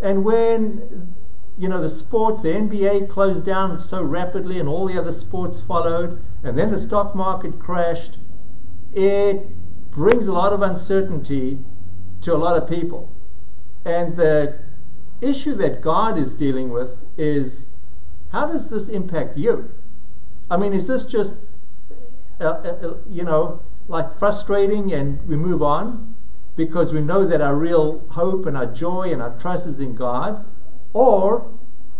And 0.00 0.24
when 0.24 1.14
you 1.58 1.68
know 1.68 1.80
the 1.80 1.90
sports, 1.90 2.42
the 2.42 2.50
NBA 2.50 3.08
closed 3.08 3.44
down 3.44 3.80
so 3.80 4.02
rapidly, 4.02 4.60
and 4.60 4.68
all 4.68 4.86
the 4.86 4.98
other 4.98 5.12
sports 5.12 5.60
followed, 5.60 6.22
and 6.42 6.56
then 6.56 6.70
the 6.70 6.78
stock 6.78 7.14
market 7.14 7.58
crashed, 7.58 8.18
it 8.94 9.46
brings 9.90 10.26
a 10.26 10.32
lot 10.32 10.52
of 10.52 10.62
uncertainty 10.62 11.58
to 12.22 12.34
a 12.34 12.36
lot 12.36 12.60
of 12.60 12.68
people. 12.68 13.10
And 13.84 14.16
the 14.16 14.58
issue 15.20 15.54
that 15.54 15.80
God 15.80 16.18
is 16.18 16.34
dealing 16.34 16.70
with 16.70 17.02
is 17.16 17.66
how 18.30 18.46
does 18.46 18.70
this 18.70 18.88
impact 18.88 19.36
you? 19.36 19.70
I 20.50 20.56
mean, 20.56 20.72
is 20.72 20.86
this 20.86 21.04
just, 21.04 21.34
uh, 22.40 22.44
uh, 22.44 22.48
uh, 22.48 22.94
you 23.08 23.24
know, 23.24 23.62
like 23.88 24.18
frustrating 24.18 24.92
and 24.92 25.26
we 25.26 25.36
move 25.36 25.62
on 25.62 26.14
because 26.56 26.92
we 26.92 27.00
know 27.00 27.24
that 27.24 27.40
our 27.40 27.56
real 27.56 28.06
hope 28.10 28.46
and 28.46 28.56
our 28.56 28.66
joy 28.66 29.12
and 29.12 29.20
our 29.20 29.36
trust 29.38 29.66
is 29.66 29.80
in 29.80 29.94
God? 29.94 30.44
Or 30.92 31.50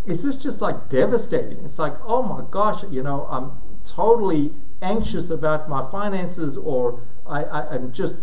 is 0.07 0.22
this 0.22 0.37
just 0.37 0.61
like 0.61 0.88
devastating? 0.88 1.64
It's 1.64 1.79
like, 1.79 1.94
oh 2.05 2.22
my 2.22 2.44
gosh, 2.50 2.85
you 2.90 3.03
know, 3.03 3.26
I'm 3.31 3.53
totally 3.85 4.53
anxious 4.83 5.31
about 5.31 5.68
my 5.68 5.88
finances 5.90 6.57
or 6.57 7.03
I, 7.30 7.44
I, 7.44 7.74
I'm 7.74 7.92
just 7.92 8.16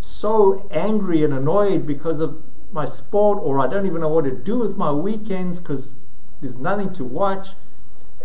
so 0.00 0.68
angry 0.70 1.24
and 1.24 1.34
annoyed 1.34 1.86
because 1.86 2.20
of 2.20 2.42
my 2.72 2.84
sport 2.84 3.38
or 3.42 3.60
I 3.60 3.66
don't 3.66 3.86
even 3.86 4.00
know 4.00 4.08
what 4.08 4.24
to 4.24 4.30
do 4.30 4.58
with 4.58 4.76
my 4.76 4.92
weekends 4.92 5.60
because 5.60 5.94
there's 6.40 6.56
nothing 6.56 6.92
to 6.94 7.04
watch. 7.04 7.48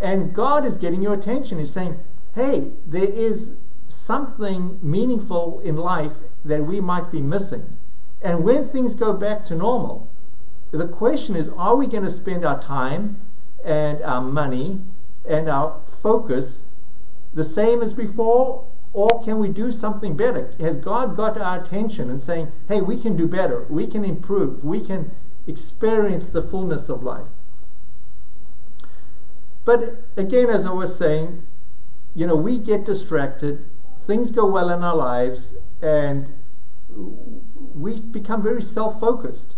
And 0.00 0.34
God 0.34 0.64
is 0.64 0.76
getting 0.76 1.02
your 1.02 1.14
attention. 1.14 1.58
He's 1.58 1.72
saying, 1.72 1.98
hey, 2.34 2.70
there 2.86 3.08
is 3.08 3.52
something 3.88 4.78
meaningful 4.82 5.60
in 5.60 5.76
life 5.76 6.12
that 6.44 6.64
we 6.64 6.80
might 6.80 7.10
be 7.10 7.20
missing. 7.20 7.76
And 8.22 8.44
when 8.44 8.68
things 8.68 8.94
go 8.94 9.12
back 9.12 9.44
to 9.46 9.54
normal, 9.54 10.08
the 10.70 10.88
question 10.88 11.34
is 11.34 11.48
are 11.56 11.76
we 11.76 11.86
going 11.86 12.04
to 12.04 12.10
spend 12.10 12.44
our 12.44 12.60
time 12.60 13.20
and 13.64 14.02
our 14.02 14.20
money 14.20 14.80
and 15.24 15.48
our 15.48 15.80
focus 16.02 16.64
the 17.34 17.44
same 17.44 17.82
as 17.82 17.92
before? 17.92 18.64
Or 18.98 19.22
can 19.22 19.38
we 19.38 19.48
do 19.48 19.70
something 19.70 20.16
better? 20.16 20.52
Has 20.58 20.74
God 20.74 21.16
got 21.16 21.38
our 21.38 21.60
attention 21.60 22.10
and 22.10 22.20
saying, 22.20 22.50
hey, 22.66 22.80
we 22.80 23.00
can 23.00 23.14
do 23.16 23.28
better, 23.28 23.64
we 23.70 23.86
can 23.86 24.04
improve, 24.04 24.64
we 24.64 24.80
can 24.80 25.12
experience 25.46 26.30
the 26.30 26.42
fullness 26.42 26.88
of 26.88 27.04
life? 27.04 27.28
But 29.64 30.02
again, 30.16 30.50
as 30.50 30.66
I 30.66 30.72
was 30.72 30.98
saying, 30.98 31.46
you 32.16 32.26
know, 32.26 32.34
we 32.34 32.58
get 32.58 32.84
distracted, 32.84 33.64
things 34.04 34.32
go 34.32 34.50
well 34.50 34.68
in 34.68 34.82
our 34.82 34.96
lives, 34.96 35.54
and 35.80 36.26
we 37.76 38.00
become 38.00 38.42
very 38.42 38.62
self 38.62 38.98
focused. 38.98 39.54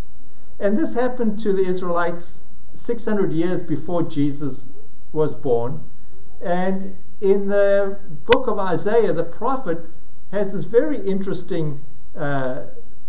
And 0.59 0.77
this 0.77 0.93
happened 0.93 1.39
to 1.39 1.55
the 1.55 1.65
Israelites 1.65 2.41
600 2.75 3.33
years 3.33 3.63
before 3.63 4.03
Jesus 4.03 4.67
was 5.15 5.35
born. 5.35 5.83
And 6.43 6.99
in 7.21 7.49
the 7.49 7.99
book 8.25 8.47
of 8.47 8.59
Isaiah, 8.59 9.13
the 9.13 9.25
prophet 9.25 9.79
has 10.33 10.53
this 10.53 10.65
very 10.65 10.99
interesting 10.99 11.81
uh, 12.17 12.63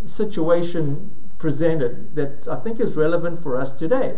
situation 0.05 1.11
presented 1.37 2.15
that 2.15 2.47
I 2.47 2.57
think 2.57 2.79
is 2.79 2.95
relevant 2.95 3.41
for 3.41 3.59
us 3.59 3.73
today. 3.73 4.17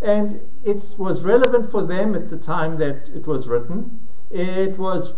And 0.00 0.40
it 0.64 0.94
was 0.98 1.24
relevant 1.24 1.70
for 1.70 1.82
them 1.82 2.14
at 2.14 2.28
the 2.28 2.36
time 2.36 2.78
that 2.78 3.08
it 3.14 3.26
was 3.26 3.48
written. 3.48 4.00
It 4.30 4.78
was, 4.78 5.14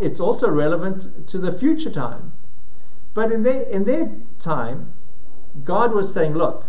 it's 0.00 0.20
also 0.20 0.50
relevant 0.50 1.26
to 1.28 1.38
the 1.38 1.52
future 1.52 1.90
time. 1.90 2.32
But 3.14 3.30
in 3.30 3.42
their, 3.42 3.62
in 3.62 3.84
their 3.84 4.10
time, 4.38 4.92
God 5.64 5.92
was 5.92 6.12
saying, 6.12 6.34
look, 6.34 6.64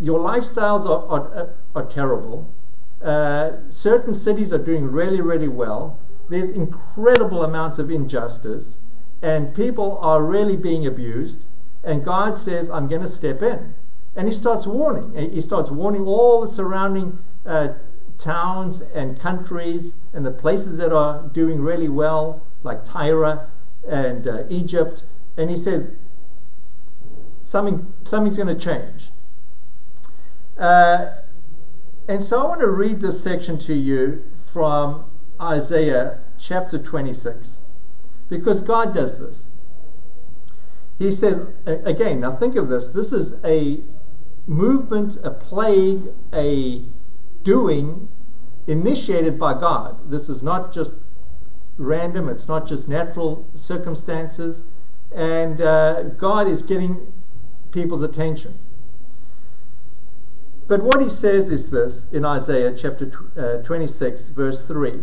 your 0.00 0.18
lifestyles 0.18 0.86
are, 0.86 1.06
are, 1.08 1.50
are 1.74 1.86
terrible. 1.86 2.48
Uh, 3.04 3.52
certain 3.68 4.14
cities 4.14 4.50
are 4.50 4.58
doing 4.58 4.86
really, 4.86 5.20
really 5.20 5.48
well. 5.48 5.98
There's 6.30 6.48
incredible 6.48 7.44
amounts 7.44 7.78
of 7.78 7.90
injustice, 7.90 8.78
and 9.20 9.54
people 9.54 9.98
are 9.98 10.24
really 10.24 10.56
being 10.56 10.86
abused. 10.86 11.44
And 11.82 12.02
God 12.02 12.38
says, 12.38 12.70
I'm 12.70 12.88
going 12.88 13.02
to 13.02 13.08
step 13.08 13.42
in. 13.42 13.74
And 14.16 14.26
He 14.26 14.32
starts 14.32 14.66
warning. 14.66 15.32
He 15.32 15.42
starts 15.42 15.70
warning 15.70 16.06
all 16.06 16.40
the 16.40 16.48
surrounding 16.48 17.18
uh, 17.44 17.74
towns 18.16 18.80
and 18.94 19.20
countries 19.20 19.92
and 20.14 20.24
the 20.24 20.30
places 20.30 20.78
that 20.78 20.92
are 20.92 21.28
doing 21.34 21.60
really 21.60 21.90
well, 21.90 22.40
like 22.62 22.84
Tyre 22.84 23.50
and 23.86 24.26
uh, 24.26 24.44
Egypt. 24.48 25.04
And 25.36 25.50
He 25.50 25.58
says, 25.58 25.90
something, 27.42 27.92
something's 28.04 28.38
going 28.38 28.56
to 28.56 28.64
change. 28.64 29.10
Uh, 30.56 31.08
and 32.08 32.22
so 32.22 32.40
I 32.40 32.44
want 32.46 32.60
to 32.60 32.70
read 32.70 33.00
this 33.00 33.22
section 33.22 33.58
to 33.60 33.74
you 33.74 34.22
from 34.52 35.04
Isaiah 35.40 36.20
chapter 36.38 36.78
26 36.78 37.62
because 38.28 38.60
God 38.60 38.94
does 38.94 39.18
this. 39.18 39.48
He 40.98 41.10
says, 41.10 41.46
again, 41.66 42.20
now 42.20 42.36
think 42.36 42.56
of 42.56 42.68
this. 42.68 42.88
This 42.88 43.12
is 43.12 43.34
a 43.44 43.80
movement, 44.46 45.16
a 45.24 45.30
plague, 45.30 46.02
a 46.32 46.82
doing 47.42 48.08
initiated 48.66 49.38
by 49.38 49.54
God. 49.54 50.10
This 50.10 50.28
is 50.28 50.42
not 50.42 50.72
just 50.72 50.94
random, 51.76 52.28
it's 52.28 52.48
not 52.48 52.66
just 52.66 52.86
natural 52.86 53.46
circumstances. 53.54 54.62
And 55.14 55.60
uh, 55.60 56.04
God 56.04 56.48
is 56.48 56.62
getting 56.62 57.12
people's 57.72 58.02
attention. 58.02 58.58
But 60.66 60.82
what 60.82 61.02
he 61.02 61.10
says 61.10 61.48
is 61.48 61.70
this 61.70 62.06
in 62.10 62.24
Isaiah 62.24 62.74
chapter 62.74 63.10
uh, 63.36 63.62
26, 63.62 64.28
verse 64.28 64.62
3 64.62 65.00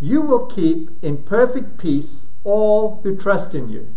You 0.00 0.22
will 0.22 0.46
keep 0.46 0.90
in 1.02 1.18
perfect 1.18 1.78
peace 1.78 2.26
all 2.42 3.00
who 3.02 3.16
trust 3.16 3.54
in 3.54 3.68
you. 3.68 3.94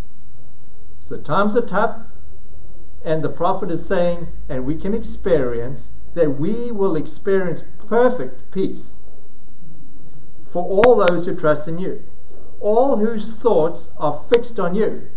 So 1.00 1.18
times 1.18 1.56
are 1.56 1.66
tough, 1.66 1.98
and 3.04 3.24
the 3.24 3.30
prophet 3.30 3.72
is 3.72 3.86
saying, 3.86 4.28
and 4.48 4.66
we 4.66 4.76
can 4.76 4.94
experience 4.94 5.92
that 6.14 6.38
we 6.40 6.72
will 6.72 6.96
experience 6.96 7.64
perfect 7.88 8.52
peace 8.52 8.94
for 10.48 10.64
all 10.64 10.96
those 10.96 11.26
who 11.26 11.36
trust 11.36 11.68
in 11.68 11.80
you, 11.80 12.04
all 12.60 12.98
whose 12.98 13.32
thoughts 13.32 13.90
are 13.98 14.24
fixed 14.30 14.60
on 14.60 14.76
you. 14.76 15.08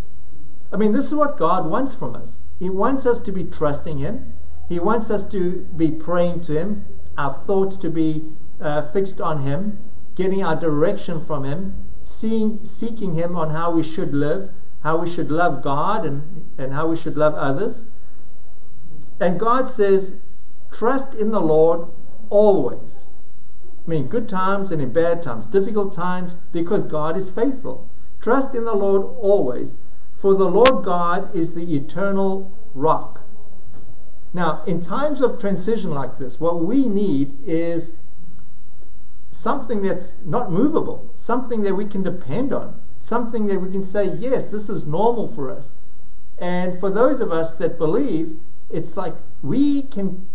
I 0.73 0.77
mean, 0.79 0.93
this 0.93 1.07
is 1.07 1.15
what 1.15 1.37
God 1.37 1.67
wants 1.67 1.95
from 1.95 2.17
us. 2.17 2.41
He 2.59 2.71
wants 2.71 3.05
us 3.05 3.21
to 3.21 3.33
be 3.33 3.45
trusting 3.45 3.99
Him. 3.99 4.33
He 4.69 4.81
wants 4.81 5.11
us 5.11 5.25
to 5.29 5.67
be 5.77 5.91
praying 5.91 6.41
to 6.43 6.53
Him, 6.53 6.85
our 7.17 7.35
thoughts 7.47 7.77
to 7.79 7.91
be 7.91 8.25
uh, 8.61 8.91
fixed 8.91 9.21
on 9.21 9.43
Him, 9.43 9.79
getting 10.17 10.43
our 10.43 10.57
direction 10.57 11.25
from 11.25 11.45
Him, 11.45 11.75
seeing, 12.03 12.65
seeking 12.65 13.15
Him 13.15 13.37
on 13.37 13.51
how 13.51 13.71
we 13.71 13.83
should 13.83 14.13
live, 14.13 14.51
how 14.81 14.99
we 14.99 15.09
should 15.09 15.31
love 15.31 15.63
God, 15.63 16.05
and, 16.05 16.45
and 16.59 16.73
how 16.73 16.89
we 16.89 16.97
should 16.97 17.17
love 17.17 17.35
others. 17.35 17.85
And 19.21 19.39
God 19.39 19.71
says, 19.71 20.17
trust 20.73 21.15
in 21.15 21.31
the 21.31 21.41
Lord 21.41 21.89
always. 22.29 23.09
I 23.87 23.91
mean, 23.91 24.09
good 24.09 24.29
times 24.29 24.73
and 24.73 24.83
in 24.83 24.93
bad 24.93 25.23
times, 25.23 25.47
difficult 25.47 25.93
times, 25.93 26.39
because 26.53 26.85
God 26.85 27.17
is 27.17 27.31
faithful. 27.31 27.89
Trust 28.21 28.55
in 28.55 28.65
the 28.65 28.75
Lord 28.75 29.03
always, 29.21 29.77
for 30.19 30.35
the 30.35 30.51
Lord 30.51 30.85
God 30.85 31.35
is 31.37 31.55
the 31.55 31.77
eternal 31.77 32.51
rock. 32.75 33.21
Now, 34.33 34.63
in 34.67 34.81
times 34.81 35.21
of 35.21 35.39
transition 35.41 35.91
like 35.93 36.19
this, 36.19 36.39
what 36.39 36.65
we 36.65 36.89
need 36.89 37.39
is 37.47 37.93
something 39.31 39.83
that's 39.83 40.15
not 40.25 40.51
movable, 40.51 41.11
something 41.15 41.63
that 41.63 41.75
we 41.75 41.87
can 41.87 42.03
depend 42.03 42.53
on, 42.53 42.81
something 43.01 43.47
that 43.47 43.61
we 43.61 43.71
can 43.71 43.83
say, 43.83 44.07
yes, 44.07 44.47
this 44.47 44.69
is 44.69 44.85
normal 44.85 45.33
for 45.35 45.51
us. 45.51 45.81
And 46.39 46.79
for 46.81 46.91
those 46.91 47.21
of 47.21 47.33
us 47.33 47.55
that 47.57 47.79
believe, 47.79 48.39
it's 48.71 48.97
like 48.97 49.15
we 49.43 49.83
can 49.83 50.29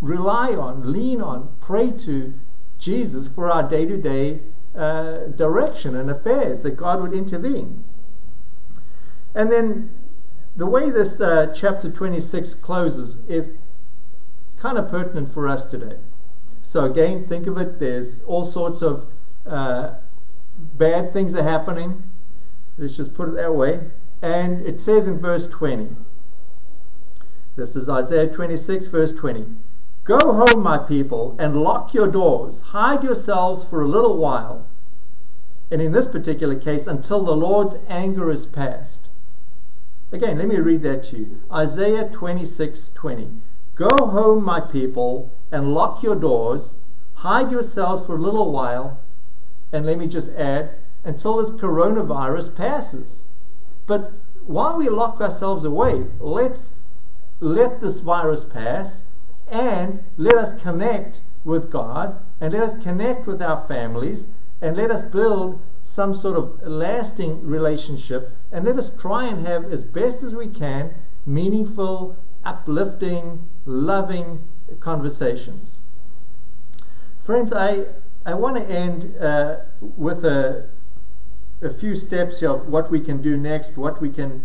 rely 0.00 0.54
on, 0.54 0.92
lean 0.92 1.20
on, 1.20 1.54
pray 1.60 1.90
to 1.90 2.34
Jesus 2.78 3.28
for 3.28 3.50
our 3.50 3.68
day 3.68 3.86
to 3.86 3.96
day 3.96 4.40
direction 4.74 5.94
and 5.94 6.10
affairs, 6.10 6.62
that 6.62 6.76
God 6.76 7.00
would 7.02 7.12
intervene. 7.12 7.84
And 9.34 9.52
then 9.52 9.90
the 10.56 10.66
way 10.66 10.90
this 10.90 11.20
uh, 11.20 11.52
chapter 11.54 11.90
26 11.90 12.54
closes 12.54 13.16
is 13.28 13.50
kind 14.58 14.76
of 14.76 14.90
pertinent 14.90 15.32
for 15.32 15.48
us 15.48 15.64
today. 15.64 15.96
So, 16.60 16.84
again, 16.84 17.26
think 17.26 17.46
of 17.46 17.58
it 17.58 17.78
there's 17.78 18.22
all 18.22 18.44
sorts 18.44 18.82
of 18.82 19.06
uh, 19.46 19.94
bad 20.74 21.12
things 21.12 21.34
are 21.34 21.42
happening. 21.42 22.02
Let's 22.76 22.96
just 22.96 23.14
put 23.14 23.28
it 23.28 23.36
that 23.36 23.54
way. 23.54 23.90
And 24.20 24.64
it 24.66 24.80
says 24.80 25.06
in 25.06 25.18
verse 25.18 25.46
20, 25.48 25.88
this 27.56 27.74
is 27.74 27.88
Isaiah 27.88 28.28
26, 28.28 28.86
verse 28.86 29.12
20. 29.12 29.46
Go 30.04 30.18
home, 30.18 30.62
my 30.62 30.78
people, 30.78 31.36
and 31.38 31.62
lock 31.62 31.94
your 31.94 32.08
doors. 32.08 32.60
Hide 32.60 33.04
yourselves 33.04 33.64
for 33.64 33.82
a 33.82 33.88
little 33.88 34.16
while. 34.16 34.66
And 35.70 35.80
in 35.80 35.92
this 35.92 36.06
particular 36.06 36.54
case, 36.54 36.86
until 36.86 37.24
the 37.24 37.36
Lord's 37.36 37.76
anger 37.88 38.30
is 38.30 38.46
past. 38.46 39.08
Again, 40.12 40.36
let 40.36 40.46
me 40.46 40.58
read 40.58 40.82
that 40.82 41.04
to 41.04 41.16
you. 41.16 41.40
Isaiah 41.50 42.06
26, 42.12 42.92
20. 42.94 43.30
Go 43.74 43.88
home, 43.88 44.44
my 44.44 44.60
people, 44.60 45.30
and 45.50 45.72
lock 45.72 46.02
your 46.02 46.16
doors. 46.16 46.74
Hide 47.14 47.50
yourselves 47.50 48.04
for 48.04 48.16
a 48.16 48.20
little 48.20 48.52
while. 48.52 49.00
And 49.72 49.86
let 49.86 49.98
me 49.98 50.06
just 50.06 50.28
add, 50.32 50.74
until 51.02 51.38
this 51.38 51.50
coronavirus 51.50 52.54
passes. 52.54 53.24
But 53.86 54.12
while 54.44 54.76
we 54.76 54.90
lock 54.90 55.18
ourselves 55.22 55.64
away, 55.64 56.06
let's 56.20 56.70
let 57.40 57.80
this 57.80 58.00
virus 58.00 58.44
pass 58.44 59.04
and 59.48 60.04
let 60.18 60.34
us 60.34 60.60
connect 60.60 61.22
with 61.42 61.70
God 61.70 62.20
and 62.38 62.52
let 62.52 62.62
us 62.62 62.82
connect 62.82 63.26
with 63.26 63.40
our 63.40 63.66
families 63.66 64.26
and 64.60 64.76
let 64.76 64.90
us 64.90 65.02
build 65.02 65.58
some 65.92 66.14
sort 66.14 66.38
of 66.38 66.58
lasting 66.66 67.46
relationship 67.46 68.34
and 68.50 68.64
let 68.64 68.78
us 68.78 68.90
try 68.98 69.26
and 69.26 69.46
have 69.46 69.70
as 69.70 69.84
best 69.84 70.22
as 70.22 70.34
we 70.34 70.48
can 70.48 70.94
meaningful, 71.26 72.16
uplifting, 72.44 73.46
loving 73.66 74.42
conversations. 74.80 75.80
Friends, 77.22 77.52
I, 77.52 77.84
I 78.24 78.32
want 78.32 78.56
to 78.56 78.64
end 78.74 79.14
uh, 79.20 79.56
with 79.82 80.24
a, 80.24 80.66
a 81.60 81.74
few 81.74 81.94
steps 81.94 82.40
of 82.40 82.68
what 82.68 82.90
we 82.90 82.98
can 82.98 83.20
do 83.20 83.36
next, 83.36 83.76
what 83.76 84.00
we 84.00 84.08
can 84.08 84.42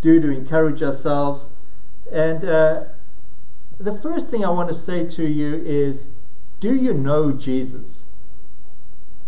do 0.00 0.18
to 0.18 0.30
encourage 0.30 0.82
ourselves. 0.82 1.50
And 2.10 2.42
uh, 2.42 2.84
the 3.76 3.98
first 3.98 4.30
thing 4.30 4.46
I 4.46 4.48
want 4.48 4.70
to 4.70 4.74
say 4.74 5.06
to 5.06 5.28
you 5.28 5.56
is 5.56 6.06
do 6.58 6.74
you 6.74 6.94
know 6.94 7.32
Jesus? 7.32 8.05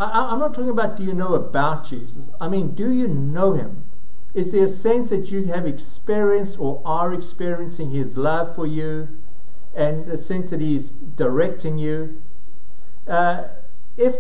I, 0.01 0.33
am 0.33 0.39
not 0.39 0.55
talking 0.55 0.71
about 0.71 0.97
do 0.97 1.03
you 1.03 1.13
know 1.13 1.35
about 1.35 1.85
Jesus. 1.85 2.31
I 2.41 2.49
mean, 2.49 2.75
do 2.75 2.91
you 2.91 3.09
know 3.09 3.55
him? 3.55 3.85
Is 4.33 4.53
there 4.53 4.65
a 4.65 4.69
sense 4.69 5.09
that 5.09 5.33
you 5.33 5.45
have 5.47 5.67
experienced 5.67 6.61
or 6.61 6.81
are 6.85 7.13
experiencing 7.13 7.91
his 7.91 8.17
love 8.17 8.55
for 8.55 8.67
you 8.67 9.09
and 9.75 10.07
the 10.07 10.17
sense 10.17 10.51
that 10.51 10.61
he's 10.61 10.91
directing 10.91 11.79
you? 11.79 12.23
Uh, 13.09 13.49
if, 13.97 14.17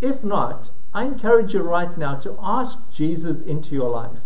if 0.00 0.24
not, 0.24 0.70
I 0.92 1.04
encourage 1.04 1.54
you 1.54 1.62
right 1.62 1.96
now 1.96 2.16
to 2.16 2.36
ask 2.42 2.78
Jesus 2.90 3.40
into 3.40 3.74
your 3.74 3.90
life. 3.90 4.18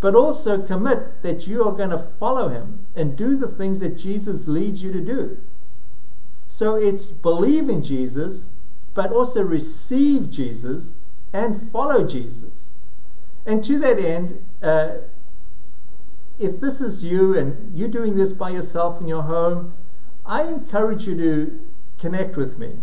But 0.00 0.16
also 0.16 0.60
commit 0.60 1.22
that 1.22 1.46
you 1.46 1.64
are 1.64 1.72
going 1.72 1.90
to 1.90 2.08
follow 2.18 2.48
him 2.48 2.86
and 2.96 3.16
do 3.16 3.36
the 3.36 3.48
things 3.48 3.78
that 3.80 3.96
Jesus 3.96 4.48
leads 4.48 4.82
you 4.82 4.92
to 4.92 5.00
do. 5.00 5.38
So 6.48 6.74
it's 6.74 7.10
believe 7.10 7.68
in 7.68 7.82
Jesus, 7.82 8.48
but 8.96 9.12
also 9.12 9.42
receive 9.42 10.30
Jesus 10.30 10.92
and 11.32 11.70
follow 11.70 12.04
Jesus. 12.06 12.70
And 13.44 13.62
to 13.62 13.78
that 13.78 13.98
end, 13.98 14.42
uh, 14.62 14.96
if 16.38 16.60
this 16.60 16.80
is 16.80 17.04
you 17.04 17.36
and 17.38 17.76
you're 17.76 17.88
doing 17.88 18.16
this 18.16 18.32
by 18.32 18.50
yourself 18.50 19.00
in 19.00 19.06
your 19.06 19.22
home, 19.22 19.74
I 20.24 20.44
encourage 20.44 21.06
you 21.06 21.14
to 21.16 21.60
connect 21.98 22.36
with 22.36 22.58
me. 22.58 22.78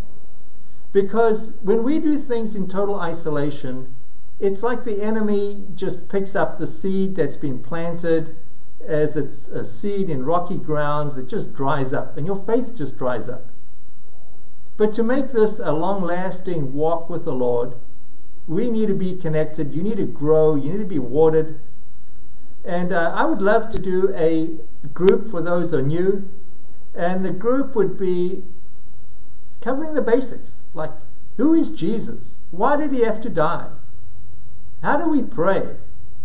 Because 0.91 1.51
when 1.63 1.83
we 1.83 1.99
do 1.99 2.19
things 2.19 2.55
in 2.55 2.67
total 2.67 2.99
isolation, 2.99 3.95
it's 4.39 4.61
like 4.61 4.85
the 4.85 5.01
enemy 5.01 5.67
just 5.73 6.07
picks 6.09 6.35
up 6.35 6.59
the 6.59 6.67
seed 6.67 7.15
that's 7.15 7.35
been 7.35 7.57
planted 7.57 8.35
as 8.85 9.17
it's 9.17 9.47
a 9.47 9.65
seed 9.65 10.09
in 10.11 10.23
rocky 10.23 10.57
grounds, 10.57 11.17
it 11.17 11.27
just 11.27 11.53
dries 11.53 11.91
up, 11.91 12.17
and 12.17 12.27
your 12.27 12.35
faith 12.45 12.75
just 12.75 12.97
dries 12.97 13.27
up. 13.29 13.47
But 14.75 14.93
to 14.93 15.03
make 15.03 15.31
this 15.31 15.59
a 15.59 15.71
long 15.71 16.01
lasting 16.01 16.73
walk 16.73 17.09
with 17.09 17.25
the 17.25 17.33
Lord, 17.33 17.75
we 18.47 18.69
need 18.69 18.87
to 18.87 18.95
be 18.95 19.15
connected. 19.15 19.73
You 19.73 19.83
need 19.83 19.97
to 19.97 20.05
grow. 20.05 20.55
You 20.55 20.71
need 20.71 20.79
to 20.79 20.85
be 20.85 20.99
watered. 20.99 21.59
And 22.65 22.91
uh, 22.91 23.11
I 23.15 23.25
would 23.25 23.41
love 23.41 23.69
to 23.69 23.79
do 23.79 24.13
a 24.15 24.57
group 24.93 25.29
for 25.29 25.41
those 25.41 25.71
who 25.71 25.77
are 25.77 25.81
new. 25.81 26.27
And 26.95 27.23
the 27.25 27.31
group 27.31 27.75
would 27.75 27.97
be 27.97 28.43
covering 29.61 29.93
the 29.93 30.01
basics 30.01 30.63
like 30.73 30.91
who 31.37 31.53
is 31.53 31.69
Jesus? 31.69 32.37
Why 32.51 32.77
did 32.77 32.91
he 32.91 33.01
have 33.01 33.21
to 33.21 33.29
die? 33.29 33.69
How 34.83 34.97
do 34.97 35.09
we 35.09 35.23
pray? 35.23 35.77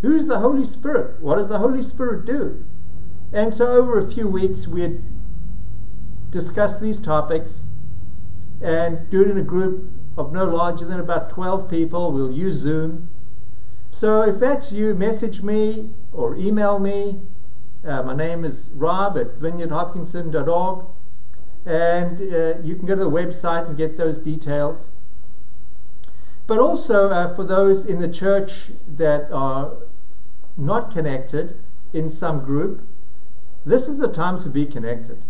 Who's 0.02 0.26
the 0.26 0.40
Holy 0.40 0.64
Spirit? 0.64 1.20
What 1.20 1.36
does 1.36 1.48
the 1.48 1.58
Holy 1.58 1.82
Spirit 1.82 2.24
do? 2.24 2.64
And 3.32 3.52
so, 3.52 3.66
over 3.72 3.98
a 3.98 4.10
few 4.10 4.28
weeks, 4.28 4.66
we'd 4.66 5.02
discuss 6.30 6.78
these 6.78 6.98
topics 6.98 7.66
and 8.60 9.08
do 9.10 9.22
it 9.22 9.30
in 9.30 9.38
a 9.38 9.42
group 9.42 9.90
of 10.16 10.32
no 10.32 10.44
larger 10.44 10.84
than 10.84 11.00
about 11.00 11.30
12 11.30 11.70
people. 11.70 12.12
We'll 12.12 12.32
use 12.32 12.56
Zoom. 12.58 13.08
So, 13.90 14.22
if 14.22 14.38
that's 14.38 14.70
you, 14.72 14.94
message 14.94 15.42
me 15.42 15.94
or 16.12 16.36
email 16.36 16.78
me. 16.78 17.20
Uh, 17.84 18.02
my 18.02 18.14
name 18.14 18.44
is 18.44 18.68
rob 18.74 19.16
at 19.16 19.38
vineyardhopkinton.org, 19.38 20.86
And 21.64 22.20
uh, 22.20 22.58
you 22.62 22.76
can 22.76 22.86
go 22.86 22.96
to 22.96 23.04
the 23.04 23.10
website 23.10 23.66
and 23.66 23.76
get 23.76 23.96
those 23.96 24.18
details. 24.18 24.88
But 26.46 26.58
also 26.58 27.10
uh, 27.10 27.34
for 27.34 27.44
those 27.44 27.84
in 27.84 28.00
the 28.00 28.08
church 28.08 28.72
that 28.96 29.30
are 29.30 29.76
not 30.56 30.90
connected 30.90 31.56
in 31.92 32.10
some 32.10 32.44
group, 32.44 32.82
this 33.64 33.86
is 33.86 33.98
the 33.98 34.08
time 34.08 34.40
to 34.40 34.48
be 34.48 34.66
connected. 34.66 35.22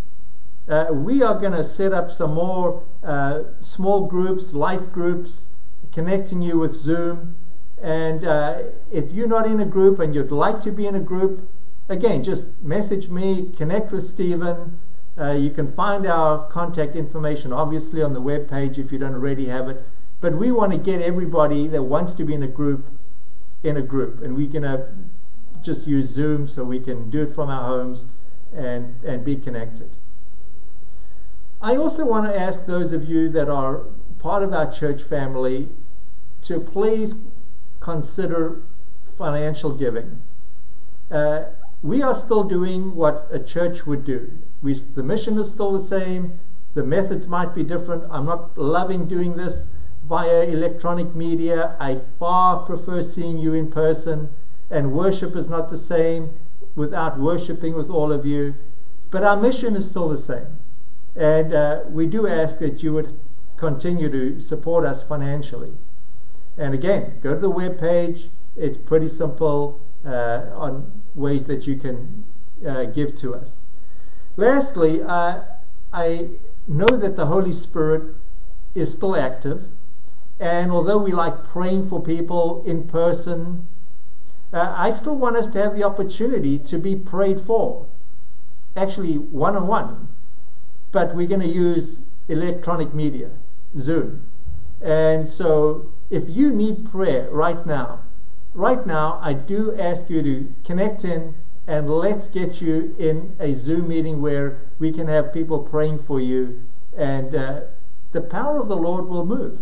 Uh, 0.69 0.89
we 0.93 1.23
are 1.23 1.39
going 1.41 1.53
to 1.53 1.65
set 1.65 1.95
up 1.95 2.11
some 2.11 2.35
more 2.35 2.83
uh, 3.03 3.43
small 3.61 4.07
groups, 4.07 4.53
life 4.53 4.93
groups, 4.93 5.49
connecting 5.93 6.43
you 6.43 6.59
with 6.59 6.73
Zoom. 6.73 7.35
And 7.81 8.25
uh, 8.27 8.63
if 8.93 9.11
you're 9.13 9.29
not 9.29 9.47
in 9.47 9.61
a 9.61 9.67
group 9.67 9.99
and 9.99 10.15
you'd 10.15 10.31
like 10.31 10.61
to 10.61 10.71
be 10.71 10.87
in 10.87 10.95
a 10.95 11.01
group, 11.01 11.49
again, 11.89 12.23
just 12.23 12.47
message 12.61 13.09
me, 13.09 13.51
connect 13.57 13.93
with 13.93 14.05
Stephen. 14.05 14.79
Uh, 15.19 15.33
you 15.33 15.51
can 15.51 15.73
find 15.73 16.07
our 16.07 16.47
contact 16.49 16.97
information 16.97 17.53
obviously 17.53 18.03
on 18.03 18.13
the 18.13 18.21
web 18.21 18.49
page 18.49 18.79
if 18.79 18.93
you 18.93 18.99
don't 18.99 19.15
already 19.15 19.47
have 19.47 19.69
it. 19.69 19.83
But 20.21 20.35
we 20.37 20.53
want 20.53 20.73
to 20.73 20.79
get 20.79 21.01
everybody 21.01 21.67
that 21.69 21.83
wants 21.83 22.13
to 22.15 22.25
be 22.25 22.35
in 22.35 22.43
a 22.43 22.49
group 22.49 22.85
in 23.63 23.77
a 23.77 23.83
group, 23.83 24.23
and 24.23 24.37
we're 24.37 24.47
going 24.47 24.63
to 24.63 24.89
just 25.63 25.87
use 25.87 26.11
Zoom 26.11 26.47
so 26.47 26.63
we 26.63 26.79
can 26.79 27.11
do 27.11 27.23
it 27.23 27.35
from 27.35 27.49
our 27.49 27.67
homes 27.67 28.07
and, 28.53 28.95
and 29.05 29.25
be 29.25 29.35
connected. 29.35 29.91
I 31.61 31.75
also 31.75 32.05
want 32.05 32.33
to 32.33 32.39
ask 32.39 32.67
those 32.67 32.93
of 32.93 33.09
you 33.09 33.29
that 33.31 33.49
are 33.49 33.87
part 34.21 34.45
of 34.45 34.53
our 34.53 34.71
church 34.71 35.03
family 35.03 35.69
to 36.43 36.61
please 36.61 37.17
consider 37.81 38.63
financial 39.17 39.73
giving. 39.73 40.23
Uh, 41.11 41.47
we 41.83 42.01
are 42.01 42.15
still 42.15 42.45
doing 42.45 42.95
what 42.95 43.27
a 43.33 43.41
church 43.41 43.87
would 43.87 44.05
do. 44.05 44.31
We, 44.63 44.75
the 44.75 45.03
mission 45.03 45.37
is 45.37 45.51
still 45.51 45.73
the 45.73 45.81
same. 45.81 46.39
The 46.75 46.85
methods 46.85 47.27
might 47.27 47.57
be 47.57 47.65
different. 47.65 48.05
I'm 48.09 48.27
not 48.27 48.57
loving 48.57 49.09
doing 49.09 49.35
this 49.37 49.67
via 50.09 50.43
electronic 50.43 51.17
media. 51.17 51.75
I 51.81 52.03
far 52.21 52.65
prefer 52.67 53.03
seeing 53.03 53.37
you 53.37 53.55
in 53.55 53.69
person. 53.69 54.29
And 54.71 54.93
worship 54.93 55.35
is 55.35 55.49
not 55.49 55.71
the 55.71 55.79
same 55.79 56.31
without 56.77 57.19
worshiping 57.19 57.75
with 57.75 57.91
all 57.91 58.13
of 58.13 58.25
you. 58.25 58.55
But 59.11 59.25
our 59.25 59.37
mission 59.37 59.75
is 59.75 59.89
still 59.91 60.09
the 60.09 60.19
same. 60.19 60.59
And 61.19 61.53
uh, 61.53 61.83
we 61.89 62.07
do 62.07 62.29
ask 62.29 62.59
that 62.61 62.81
you 62.85 62.93
would 62.93 63.19
continue 63.57 64.09
to 64.09 64.41
support 64.41 64.85
us 64.85 65.03
financially. 65.03 65.73
And 66.57 66.75
again, 66.75 67.19
go 67.21 67.35
to 67.35 67.41
the 67.41 67.51
web 67.51 67.81
page. 67.81 68.31
It's 68.57 68.77
pretty 68.77 69.09
simple 69.09 69.81
uh, 70.07 70.43
on 70.55 71.03
ways 71.17 71.43
that 71.45 71.67
you 71.67 71.75
can 71.77 72.25
uh, 72.65 72.85
give 72.85 73.17
to 73.17 73.35
us. 73.35 73.57
Lastly, 74.37 75.03
I 75.03 76.29
know 76.69 76.87
that 76.87 77.17
the 77.17 77.27
Holy 77.27 77.53
Spirit 77.53 78.15
is 78.77 78.93
still 78.93 79.17
active. 79.17 79.65
And 80.39 80.71
although 80.71 80.99
we 80.99 81.11
like 81.11 81.43
praying 81.43 81.89
for 81.89 82.01
people 82.01 82.63
in 82.65 82.85
person, 82.85 83.67
uh, 84.53 84.73
I 84.77 84.91
still 84.91 85.17
want 85.19 85.37
us 85.37 85.49
to 85.49 85.59
have 85.59 85.75
the 85.75 85.83
opportunity 85.83 86.61
to 86.61 86.79
be 86.79 86.95
prayed 86.95 87.41
for, 87.41 87.87
actually 88.77 89.19
one 89.19 89.57
on 89.57 89.67
one. 89.67 90.09
But 90.93 91.15
we're 91.15 91.27
going 91.27 91.41
to 91.41 91.47
use 91.47 91.99
electronic 92.29 92.95
media, 92.95 93.31
Zoom. 93.79 94.23
And 94.81 95.29
so 95.29 95.91
if 96.11 96.25
you 96.29 96.53
need 96.53 96.91
prayer 96.91 97.29
right 97.31 97.65
now, 97.67 98.01
right 98.55 98.87
now, 98.87 99.19
I 99.23 99.35
do 99.35 99.79
ask 99.79 100.09
you 100.09 100.23
to 100.23 100.55
connect 100.65 101.05
in 101.05 101.35
and 101.67 101.91
let's 101.91 102.29
get 102.29 102.63
you 102.63 102.95
in 102.99 103.37
a 103.39 103.55
Zoom 103.55 103.89
meeting 103.89 104.23
where 104.23 104.63
we 104.79 104.91
can 104.91 105.07
have 105.09 105.33
people 105.33 105.59
praying 105.59 105.99
for 105.99 106.21
you 106.21 106.63
and 106.97 107.35
uh, 107.35 107.61
the 108.13 108.21
power 108.23 108.59
of 108.59 108.69
the 108.69 108.77
Lord 108.77 109.07
will 109.07 109.27
move. 109.27 109.59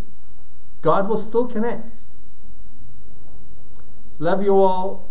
God 0.83 1.09
will 1.09 1.19
still 1.19 1.47
connect. 1.47 1.99
Love 4.19 4.43
you 4.43 4.55
all. 4.55 5.06